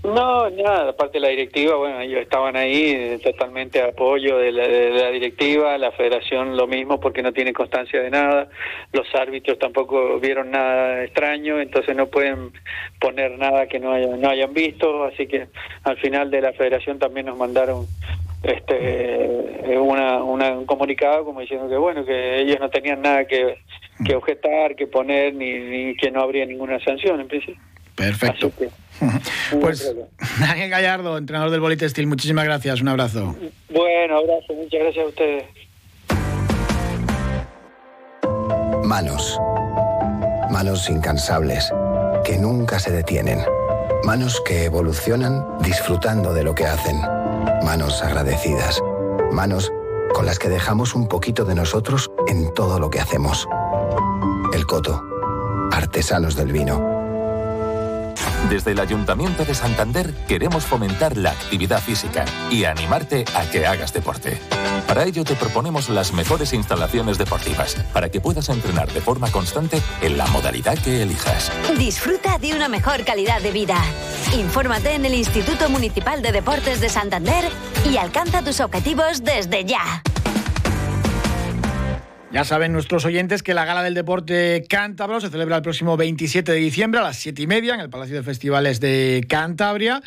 No, 0.07 0.49
nada, 0.49 0.91
aparte 0.91 1.17
de 1.17 1.19
la 1.19 1.27
directiva, 1.27 1.75
bueno, 1.75 1.99
ellos 1.99 2.21
estaban 2.21 2.55
ahí 2.55 2.91
eh, 2.91 3.19
totalmente 3.21 3.81
a 3.81 3.87
apoyo 3.87 4.37
de 4.37 4.53
la, 4.53 5.11
directiva, 5.11 5.77
la 5.77 5.91
federación 5.91 6.55
lo 6.55 6.65
mismo 6.65 6.97
porque 6.97 7.21
no 7.21 7.33
tiene 7.33 7.51
constancia 7.51 8.01
de 8.01 8.09
nada, 8.09 8.47
los 8.93 9.05
árbitros 9.13 9.59
tampoco 9.59 10.17
vieron 10.21 10.51
nada 10.51 11.03
extraño, 11.03 11.59
entonces 11.59 11.93
no 11.93 12.07
pueden 12.07 12.53
poner 13.01 13.37
nada 13.37 13.67
que 13.67 13.81
no, 13.81 13.91
hayan, 13.91 14.21
no 14.21 14.29
hayan 14.29 14.53
visto, 14.53 15.03
así 15.03 15.27
que 15.27 15.49
al 15.83 15.97
final 15.97 16.31
de 16.31 16.39
la 16.39 16.53
federación 16.53 16.99
también 16.99 17.25
nos 17.25 17.37
mandaron 17.37 17.85
este 18.43 19.25
eh, 19.73 19.77
una, 19.77 20.23
un 20.23 20.65
comunicado 20.65 21.25
como 21.25 21.41
diciendo 21.41 21.67
que 21.67 21.75
bueno, 21.75 22.05
que 22.05 22.39
ellos 22.39 22.61
no 22.61 22.69
tenían 22.69 23.01
nada 23.01 23.25
que, 23.25 23.57
que 24.05 24.15
objetar, 24.15 24.77
que 24.77 24.87
poner, 24.87 25.33
ni 25.33 25.97
que 25.97 26.11
no 26.11 26.21
habría 26.21 26.45
ninguna 26.45 26.79
sanción 26.79 27.19
en 27.19 27.27
principio. 27.27 27.61
Perfecto. 27.97 28.51
pues 29.60 29.93
Daniel 30.39 30.69
Gallardo, 30.69 31.17
entrenador 31.17 31.49
del 31.49 31.60
Bolite 31.60 31.89
Steel, 31.89 32.07
muchísimas 32.07 32.45
gracias, 32.45 32.79
un 32.79 32.88
abrazo. 32.88 33.36
Bueno, 33.69 34.19
abrazo, 34.19 34.53
muchas 34.53 34.79
gracias 34.79 35.05
a 35.05 35.10
ustedes. 35.10 35.43
Manos. 38.86 39.38
Manos 40.49 40.89
incansables, 40.89 41.73
que 42.23 42.38
nunca 42.38 42.79
se 42.79 42.91
detienen. 42.91 43.39
Manos 44.03 44.41
que 44.45 44.63
evolucionan 44.65 45.43
disfrutando 45.62 46.33
de 46.33 46.43
lo 46.43 46.55
que 46.55 46.65
hacen. 46.65 46.97
Manos 47.63 48.01
agradecidas. 48.01 48.81
Manos 49.31 49.71
con 50.13 50.25
las 50.25 50.39
que 50.39 50.49
dejamos 50.49 50.95
un 50.95 51.07
poquito 51.07 51.43
de 51.43 51.55
nosotros 51.55 52.10
en 52.27 52.53
todo 52.53 52.79
lo 52.79 52.89
que 52.89 52.99
hacemos. 52.99 53.47
El 54.53 54.65
Coto. 54.65 55.03
Artesanos 55.71 56.36
del 56.36 56.53
vino. 56.53 56.96
Desde 58.50 58.71
el 58.71 58.80
Ayuntamiento 58.80 59.43
de 59.43 59.54
Santander 59.54 60.13
queremos 60.28 60.65
fomentar 60.65 61.17
la 61.17 61.32
actividad 61.32 61.82
física 61.82 62.23
y 62.50 62.63
animarte 62.63 63.26
a 63.36 63.50
que 63.50 63.67
hagas 63.67 63.91
deporte. 63.91 64.39
Para 64.88 65.04
ello 65.04 65.26
te 65.26 65.36
proponemos 65.36 65.89
las 65.89 66.13
mejores 66.13 66.54
instalaciones 66.54 67.17
deportivas 67.17 67.76
para 67.91 68.10
que 68.10 68.21
puedas 68.21 68.47
entrenar 68.47 68.89
de 68.93 69.02
forma 69.02 69.30
constante 69.32 69.82
en 70.02 70.17
la 70.17 70.26
modalidad 70.28 70.78
que 70.78 71.02
elijas. 71.02 71.52
Disfruta 71.78 72.38
de 72.38 72.54
una 72.54 72.69
mejor 72.69 73.04
calidad 73.04 73.41
de 73.41 73.52
vida. 73.52 73.84
Infórmate 74.34 74.93
en 74.93 75.06
el 75.06 75.13
Instituto 75.13 75.69
Municipal 75.69 76.21
de 76.21 76.32
Deportes 76.32 76.80
de 76.80 76.88
Santander 76.88 77.52
y 77.89 77.97
alcanza 77.97 78.43
tus 78.43 78.62
objetivos 78.62 79.23
desde 79.23 79.65
ya. 79.65 80.02
Ya 82.29 82.43
saben 82.43 82.73
nuestros 82.73 83.05
oyentes 83.05 83.41
que 83.41 83.53
la 83.53 83.63
Gala 83.63 83.83
del 83.83 83.93
Deporte 83.93 84.65
Cántabro 84.69 85.21
se 85.21 85.29
celebra 85.29 85.55
el 85.55 85.61
próximo 85.61 85.95
27 85.95 86.51
de 86.51 86.57
diciembre 86.57 86.99
a 86.99 87.03
las 87.03 87.15
7 87.17 87.41
y 87.41 87.47
media 87.47 87.73
en 87.73 87.79
el 87.79 87.89
Palacio 87.89 88.17
de 88.17 88.23
Festivales 88.23 88.81
de 88.81 89.25
Cantabria 89.29 90.01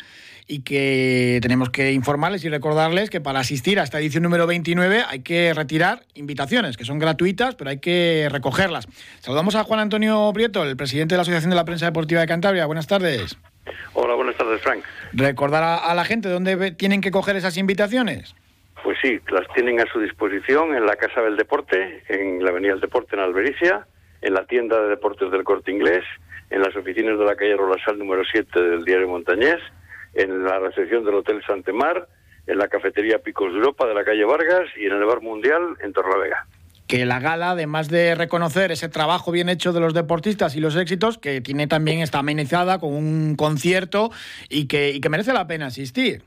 y 0.47 0.61
que 0.61 1.39
tenemos 1.41 1.71
que 1.71 1.93
informarles 1.93 2.43
y 2.43 2.49
recordarles 2.49 3.09
que 3.09 3.21
para 3.21 3.39
asistir 3.39 3.79
a 3.79 3.83
esta 3.83 3.99
edición 3.99 4.21
número 4.21 4.45
29 4.45 5.03
hay 5.09 5.21
que 5.21 5.51
retirar 5.55 6.03
invitaciones, 6.13 6.77
que 6.77 6.85
son 6.85 6.99
gratuitas, 6.99 7.55
pero 7.55 7.71
hay 7.71 7.79
que 7.79 8.27
recogerlas. 8.29 8.87
Saludamos 9.21 9.55
a 9.55 9.63
Juan 9.63 9.79
Antonio 9.79 10.29
Prieto, 10.31 10.63
el 10.63 10.77
presidente 10.77 11.15
de 11.15 11.17
la 11.17 11.23
Asociación 11.23 11.49
de 11.49 11.55
la 11.55 11.65
Prensa 11.65 11.85
Deportiva 11.85 12.21
de 12.21 12.27
Cantabria. 12.27 12.67
Buenas 12.67 12.85
tardes. 12.85 13.35
Hola, 13.93 14.13
buenas 14.13 14.37
tardes, 14.37 14.61
Frank. 14.61 14.83
Recordar 15.13 15.63
a, 15.63 15.77
a 15.77 15.95
la 15.95 16.05
gente 16.05 16.29
dónde 16.29 16.71
tienen 16.71 17.01
que 17.01 17.09
coger 17.09 17.35
esas 17.35 17.57
invitaciones. 17.57 18.35
Pues 18.83 18.97
sí, 19.01 19.19
las 19.31 19.47
tienen 19.53 19.79
a 19.79 19.85
su 19.91 19.99
disposición 19.99 20.75
en 20.75 20.85
la 20.85 20.95
Casa 20.95 21.21
del 21.21 21.37
Deporte, 21.37 22.03
en 22.09 22.43
la 22.43 22.49
Avenida 22.49 22.71
del 22.71 22.81
Deporte 22.81 23.15
en 23.15 23.21
Albericia, 23.21 23.85
en 24.21 24.33
la 24.33 24.45
tienda 24.45 24.81
de 24.81 24.89
deportes 24.89 25.31
del 25.31 25.43
Corte 25.43 25.71
Inglés, 25.71 26.03
en 26.49 26.61
las 26.61 26.75
oficinas 26.75 27.17
de 27.17 27.25
la 27.25 27.35
calle 27.35 27.55
Rolasal 27.55 27.97
número 27.97 28.23
7 28.29 28.59
del 28.59 28.83
diario 28.83 29.07
Montañés, 29.07 29.59
en 30.13 30.43
la 30.43 30.59
recepción 30.59 31.05
del 31.05 31.15
Hotel 31.15 31.43
Santemar, 31.45 32.07
en 32.47 32.57
la 32.57 32.67
cafetería 32.67 33.19
Picos 33.19 33.53
Europa 33.53 33.85
de 33.87 33.93
la 33.93 34.03
calle 34.03 34.25
Vargas 34.25 34.67
y 34.75 34.85
en 34.85 34.93
el 34.93 35.05
Bar 35.05 35.21
Mundial 35.21 35.77
en 35.81 35.93
Torlavega. 35.93 36.47
que 36.87 37.05
la 37.05 37.21
gala, 37.21 37.51
además 37.51 37.87
de 37.87 38.15
reconocer 38.15 38.71
ese 38.73 38.89
trabajo 38.89 39.31
bien 39.31 39.47
hecho 39.47 39.71
de 39.71 39.79
los 39.79 39.93
deportistas 39.93 40.57
y 40.57 40.59
los 40.59 40.75
éxitos, 40.75 41.17
que 41.17 41.39
tiene 41.39 41.67
también 41.67 41.99
está 41.99 42.19
amenizada 42.19 42.79
con 42.79 42.93
un 42.93 43.35
concierto 43.37 44.11
y 44.49 44.65
que 44.67 44.99
merece 45.09 45.31
la 45.31 45.47
pena 45.47 45.67
asistir. 45.67 46.23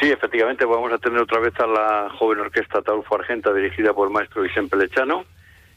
Sí, 0.00 0.10
efectivamente, 0.10 0.66
vamos 0.66 0.92
a 0.92 0.98
tener 0.98 1.18
otra 1.20 1.40
vez 1.40 1.58
a 1.58 1.66
la 1.66 2.10
joven 2.18 2.40
orquesta 2.40 2.82
Taulfo 2.82 3.14
Argenta 3.14 3.50
dirigida 3.52 3.94
por 3.94 4.08
el 4.08 4.12
maestro 4.12 4.42
Vicente 4.42 4.76
Lechano 4.76 5.24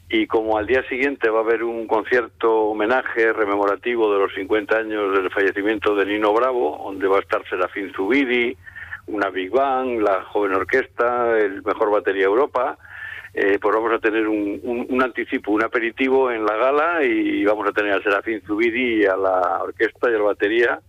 y 0.10 0.28
como 0.28 0.58
al 0.58 0.68
día 0.68 0.84
siguiente 0.90 1.30
va 1.30 1.40
a 1.40 1.44
haber 1.44 1.64
un 1.64 1.88
concierto 1.88 2.64
homenaje 2.72 3.32
rememorativo 3.32 4.12
de 4.12 4.20
los 4.20 4.34
50 4.34 4.76
años 4.76 5.14
del 5.14 5.32
fallecimiento 5.32 5.96
de 5.96 6.06
Nino 6.06 6.34
Bravo, 6.34 6.82
donde 6.84 7.08
va 7.08 7.18
a 7.18 7.22
estar 7.22 7.48
Serafín 7.48 7.94
Zubidi, 7.94 8.58
una 9.08 9.30
Big 9.30 9.52
Bang, 9.52 10.02
la 10.02 10.24
joven 10.24 10.54
orquesta, 10.54 11.38
el 11.38 11.64
mejor 11.64 11.90
batería 11.90 12.26
Europa, 12.26 12.78
eh, 13.34 13.58
pues 13.62 13.74
vamos 13.74 13.94
a 13.94 14.00
tener 14.00 14.28
un, 14.28 14.86
un, 14.90 15.02
anticipo, 15.02 15.52
un 15.54 15.64
aperitivo 15.64 16.30
en 16.30 16.44
la 16.44 16.58
gala 16.58 17.04
y 17.04 17.46
vamos 17.46 17.70
a 17.70 17.72
tener 17.72 17.94
a 17.94 18.04
Serafín 18.04 18.42
Zubidi 18.42 19.04
y 19.04 19.06
a 19.06 19.16
la 19.16 19.64
orquesta 19.64 20.12
y 20.12 20.16
a 20.16 20.18
la 20.18 20.24
batería 20.24 20.82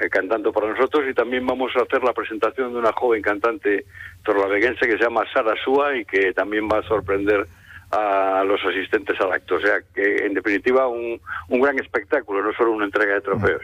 eh, 0.00 0.08
cantando 0.08 0.52
para 0.52 0.68
nosotros 0.68 1.04
y 1.10 1.12
también 1.12 1.46
vamos 1.46 1.70
a 1.76 1.82
hacer 1.82 2.02
la 2.02 2.14
presentación 2.14 2.72
de 2.72 2.78
una 2.78 2.92
joven 2.92 3.20
cantante 3.20 3.84
torlaveguense 4.24 4.86
que 4.86 4.96
se 4.96 5.04
llama 5.04 5.24
Sara 5.32 5.54
Súa 5.62 5.96
y 5.96 6.04
que 6.04 6.32
también 6.32 6.66
va 6.66 6.78
a 6.78 6.82
sorprender 6.82 7.46
a 7.90 8.42
los 8.44 8.58
asistentes 8.64 9.20
al 9.20 9.32
acto. 9.32 9.56
O 9.56 9.60
sea, 9.60 9.80
que 9.94 10.24
en 10.24 10.32
definitiva 10.32 10.88
un, 10.88 11.20
un, 11.48 11.60
gran 11.60 11.78
espectáculo, 11.78 12.42
no 12.42 12.52
solo 12.54 12.72
una 12.72 12.86
entrega 12.86 13.14
de 13.14 13.20
trofeos. 13.20 13.60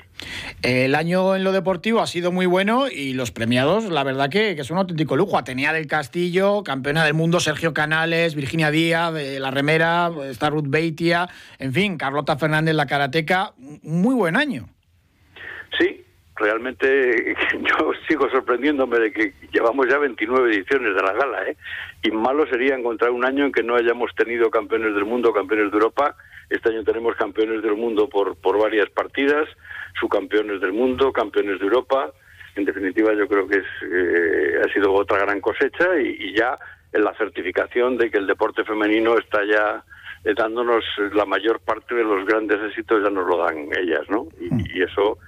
El 0.62 0.94
año 0.94 1.34
en 1.34 1.44
lo 1.44 1.52
deportivo 1.52 2.00
ha 2.00 2.06
sido 2.06 2.30
muy 2.30 2.44
bueno 2.44 2.88
y 2.88 3.14
los 3.14 3.30
premiados, 3.30 3.84
la 3.84 4.04
verdad 4.04 4.28
que, 4.28 4.54
que 4.54 4.60
es 4.60 4.70
un 4.70 4.76
auténtico 4.76 5.16
lujo. 5.16 5.38
Atenea 5.38 5.72
del 5.72 5.86
Castillo, 5.86 6.62
campeona 6.62 7.04
del 7.04 7.14
mundo, 7.14 7.40
Sergio 7.40 7.72
Canales, 7.72 8.34
Virginia 8.34 8.70
Díaz, 8.70 9.14
de 9.14 9.40
la 9.40 9.50
remera, 9.50 10.10
está 10.24 10.50
Ruth 10.50 10.68
Beitia, 10.68 11.28
en 11.58 11.72
fin, 11.72 11.96
Carlota 11.96 12.36
Fernández, 12.36 12.74
la 12.74 12.86
karateca. 12.86 13.54
Muy 13.56 14.14
buen 14.14 14.36
año. 14.36 14.68
Sí, 15.78 16.04
realmente 16.38 17.34
yo 17.52 17.92
sigo 18.08 18.30
sorprendiéndome 18.30 18.98
de 18.98 19.12
que 19.12 19.32
llevamos 19.52 19.86
ya 19.88 19.98
29 19.98 20.54
ediciones 20.54 20.94
de 20.94 21.02
la 21.02 21.12
gala, 21.12 21.48
¿eh? 21.48 21.56
Y 22.02 22.10
malo 22.10 22.46
sería 22.46 22.76
encontrar 22.76 23.10
un 23.10 23.24
año 23.24 23.44
en 23.44 23.52
que 23.52 23.62
no 23.62 23.74
hayamos 23.74 24.14
tenido 24.14 24.50
campeones 24.50 24.94
del 24.94 25.04
mundo, 25.04 25.32
campeones 25.32 25.70
de 25.70 25.76
Europa. 25.76 26.16
Este 26.48 26.70
año 26.70 26.84
tenemos 26.84 27.16
campeones 27.16 27.62
del 27.62 27.74
mundo 27.74 28.08
por, 28.08 28.36
por 28.36 28.58
varias 28.58 28.88
partidas, 28.90 29.48
subcampeones 30.00 30.60
del 30.60 30.72
mundo, 30.72 31.12
campeones 31.12 31.58
de 31.58 31.66
Europa. 31.66 32.12
En 32.54 32.64
definitiva, 32.64 33.12
yo 33.14 33.28
creo 33.28 33.46
que 33.46 33.58
es, 33.58 33.66
eh, 33.82 34.60
ha 34.64 34.72
sido 34.72 34.92
otra 34.92 35.18
gran 35.18 35.40
cosecha 35.40 35.98
y, 36.00 36.16
y, 36.18 36.34
ya 36.34 36.58
en 36.92 37.04
la 37.04 37.14
certificación 37.14 37.98
de 37.98 38.10
que 38.10 38.18
el 38.18 38.26
deporte 38.26 38.64
femenino 38.64 39.18
está 39.18 39.44
ya 39.44 39.84
eh, 40.24 40.34
dándonos 40.34 40.84
la 41.12 41.26
mayor 41.26 41.60
parte 41.60 41.94
de 41.94 42.02
los 42.02 42.24
grandes 42.26 42.58
éxitos, 42.70 43.02
ya 43.02 43.10
nos 43.10 43.26
lo 43.28 43.36
dan 43.36 43.68
ellas, 43.78 44.08
¿no? 44.08 44.26
Y, 44.40 44.78
y 44.78 44.82
eso 44.82 45.18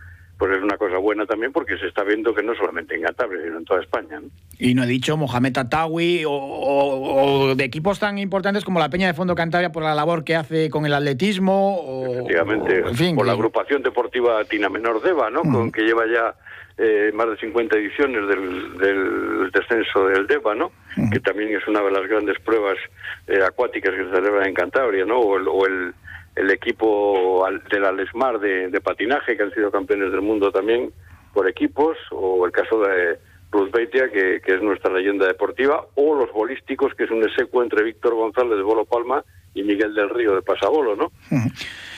pues 0.40 0.56
es 0.56 0.62
una 0.62 0.78
cosa 0.78 0.96
buena 0.96 1.26
también 1.26 1.52
porque 1.52 1.76
se 1.76 1.86
está 1.86 2.02
viendo 2.02 2.34
que 2.34 2.42
no 2.42 2.54
solamente 2.54 2.94
en 2.94 3.02
Cantabria, 3.02 3.42
sino 3.44 3.58
en 3.58 3.64
toda 3.66 3.82
España. 3.82 4.20
¿no? 4.20 4.28
Y 4.58 4.74
no 4.74 4.84
he 4.84 4.86
dicho 4.86 5.14
Mohamed 5.18 5.58
Atawi 5.58 6.24
o, 6.24 6.32
o, 6.32 7.50
o, 7.50 7.54
de 7.54 7.62
equipos 7.62 7.98
tan 7.98 8.16
importantes 8.16 8.64
como 8.64 8.80
la 8.80 8.88
Peña 8.88 9.06
de 9.06 9.12
Fondo 9.12 9.34
Cantabria 9.34 9.70
por 9.70 9.82
la 9.82 9.94
labor 9.94 10.24
que 10.24 10.36
hace 10.36 10.70
con 10.70 10.86
el 10.86 10.94
atletismo. 10.94 11.76
O, 11.76 12.14
Efectivamente, 12.14 12.78
en 12.78 12.94
fin, 12.94 13.16
por 13.16 13.26
que... 13.26 13.26
la 13.26 13.34
agrupación 13.34 13.82
deportiva 13.82 14.42
Tina 14.46 14.70
Menor 14.70 15.02
Deva, 15.02 15.28
¿no? 15.28 15.44
Mm. 15.44 15.52
Con 15.52 15.72
que 15.72 15.82
lleva 15.82 16.06
ya 16.06 16.34
eh, 16.78 17.12
más 17.12 17.28
de 17.28 17.36
50 17.36 17.76
ediciones 17.76 18.26
del, 18.26 18.78
del 18.78 19.50
descenso 19.50 20.06
del 20.06 20.26
DEVA, 20.26 20.54
¿no? 20.54 20.72
Mm. 20.96 21.10
Que 21.10 21.20
también 21.20 21.54
es 21.54 21.68
una 21.68 21.82
de 21.82 21.90
las 21.90 22.08
grandes 22.08 22.40
pruebas 22.40 22.78
eh, 23.26 23.42
acuáticas 23.46 23.94
que 23.94 24.04
se 24.04 24.10
celebran 24.10 24.48
en 24.48 24.54
Cantabria, 24.54 25.04
¿no? 25.04 25.18
O 25.18 25.36
el, 25.36 25.48
o 25.48 25.66
el 25.66 25.92
el 26.40 26.50
equipo 26.50 27.46
del 27.70 27.84
Alesmar 27.84 28.40
de, 28.40 28.68
de, 28.68 28.80
patinaje, 28.80 29.36
que 29.36 29.42
han 29.42 29.52
sido 29.52 29.70
campeones 29.70 30.10
del 30.10 30.22
mundo 30.22 30.50
también 30.50 30.92
por 31.34 31.48
equipos, 31.48 31.96
o 32.10 32.44
el 32.46 32.52
caso 32.52 32.80
de 32.80 33.18
Ruth 33.52 33.70
Beitia, 33.70 34.10
que, 34.10 34.40
que 34.44 34.54
es 34.54 34.62
nuestra 34.62 34.92
leyenda 34.92 35.26
deportiva, 35.26 35.86
o 35.94 36.14
los 36.14 36.32
bolísticos, 36.32 36.94
que 36.94 37.04
es 37.04 37.10
un 37.10 37.22
execuo 37.22 37.62
entre 37.62 37.84
Víctor 37.84 38.14
González 38.14 38.56
de 38.56 38.62
Bolo 38.62 38.84
Palma 38.84 39.24
y 39.54 39.62
Miguel 39.62 39.94
del 39.94 40.10
Río 40.10 40.34
de 40.34 40.42
Pasabolo, 40.42 40.96
¿no? 40.96 41.06
Uh 41.30 41.36
-huh. 41.36 41.52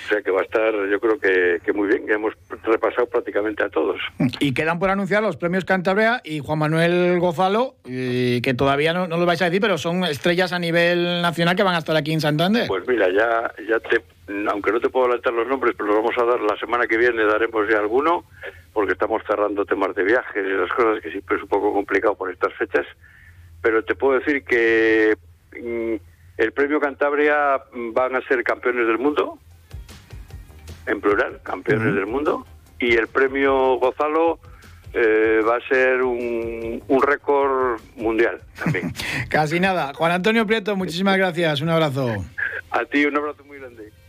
O 0.04 0.08
sea 0.08 0.20
que 0.20 0.30
va 0.30 0.40
a 0.40 0.44
estar, 0.44 0.74
yo 0.90 1.00
creo 1.00 1.18
que, 1.18 1.60
que, 1.64 1.72
muy 1.72 1.88
bien, 1.88 2.06
que 2.06 2.14
hemos 2.14 2.34
repasado 2.64 3.06
prácticamente 3.06 3.62
a 3.62 3.68
todos. 3.68 3.98
Y 4.40 4.52
quedan 4.52 4.78
por 4.78 4.90
anunciar 4.90 5.22
los 5.22 5.36
premios 5.36 5.64
Cantabria 5.64 6.20
y 6.24 6.40
Juan 6.40 6.58
Manuel 6.58 7.18
Gozalo, 7.20 7.76
y 7.84 8.40
que 8.42 8.52
todavía 8.52 8.92
no, 8.92 9.06
no 9.06 9.16
lo 9.16 9.24
vais 9.26 9.40
a 9.40 9.46
decir, 9.46 9.60
pero 9.60 9.78
son 9.78 10.04
estrellas 10.04 10.52
a 10.52 10.58
nivel 10.58 11.22
nacional 11.22 11.54
que 11.56 11.62
van 11.62 11.76
a 11.76 11.78
estar 11.78 11.96
aquí 11.96 12.12
en 12.12 12.20
Santander. 12.20 12.66
Pues 12.66 12.86
mira, 12.88 13.08
ya, 13.10 13.52
ya 13.68 13.78
te, 13.78 14.02
aunque 14.48 14.72
no 14.72 14.80
te 14.80 14.88
puedo 14.88 15.06
adelantar 15.06 15.32
los 15.32 15.48
nombres, 15.48 15.74
pero 15.76 15.88
los 15.88 15.96
vamos 15.96 16.18
a 16.18 16.24
dar 16.24 16.40
la 16.40 16.56
semana 16.56 16.86
que 16.86 16.96
viene, 16.96 17.24
daremos 17.24 17.68
ya 17.68 17.78
alguno, 17.78 18.24
porque 18.72 18.92
estamos 18.92 19.22
cerrando 19.26 19.64
temas 19.64 19.94
de 19.94 20.04
viajes 20.04 20.44
y 20.46 20.50
las 20.50 20.70
cosas 20.72 21.02
que 21.02 21.10
siempre 21.10 21.36
es 21.36 21.42
un 21.42 21.48
poco 21.48 21.72
complicado 21.72 22.14
por 22.14 22.30
estas 22.30 22.52
fechas. 22.54 22.86
Pero 23.60 23.84
te 23.84 23.94
puedo 23.94 24.18
decir 24.18 24.44
que 24.44 25.16
mm, 25.52 25.94
el 26.38 26.52
premio 26.52 26.80
Cantabria 26.80 27.60
van 27.72 28.16
a 28.16 28.22
ser 28.22 28.42
campeones 28.42 28.86
del 28.86 28.98
mundo, 28.98 29.38
en 30.86 31.00
plural, 31.00 31.40
campeones 31.42 31.88
uh 31.88 31.90
-huh. 31.90 31.94
del 31.94 32.06
mundo, 32.06 32.46
y 32.78 32.94
el 32.94 33.08
premio 33.08 33.76
Gozalo 33.76 34.40
eh, 34.94 35.40
va 35.46 35.56
a 35.56 35.68
ser 35.68 36.02
un, 36.02 36.82
un 36.86 37.02
récord 37.02 37.80
mundial 37.96 38.40
también. 38.62 38.92
Casi 39.28 39.60
nada. 39.60 39.92
Juan 39.94 40.12
Antonio 40.12 40.46
Prieto, 40.46 40.76
muchísimas 40.76 41.16
gracias. 41.16 41.60
Un 41.60 41.70
abrazo. 41.70 42.24
A 42.70 42.84
ti, 42.84 43.04
un 43.06 43.16
abrazo 43.16 43.44
muy 43.44 43.58
grande. 43.58 43.92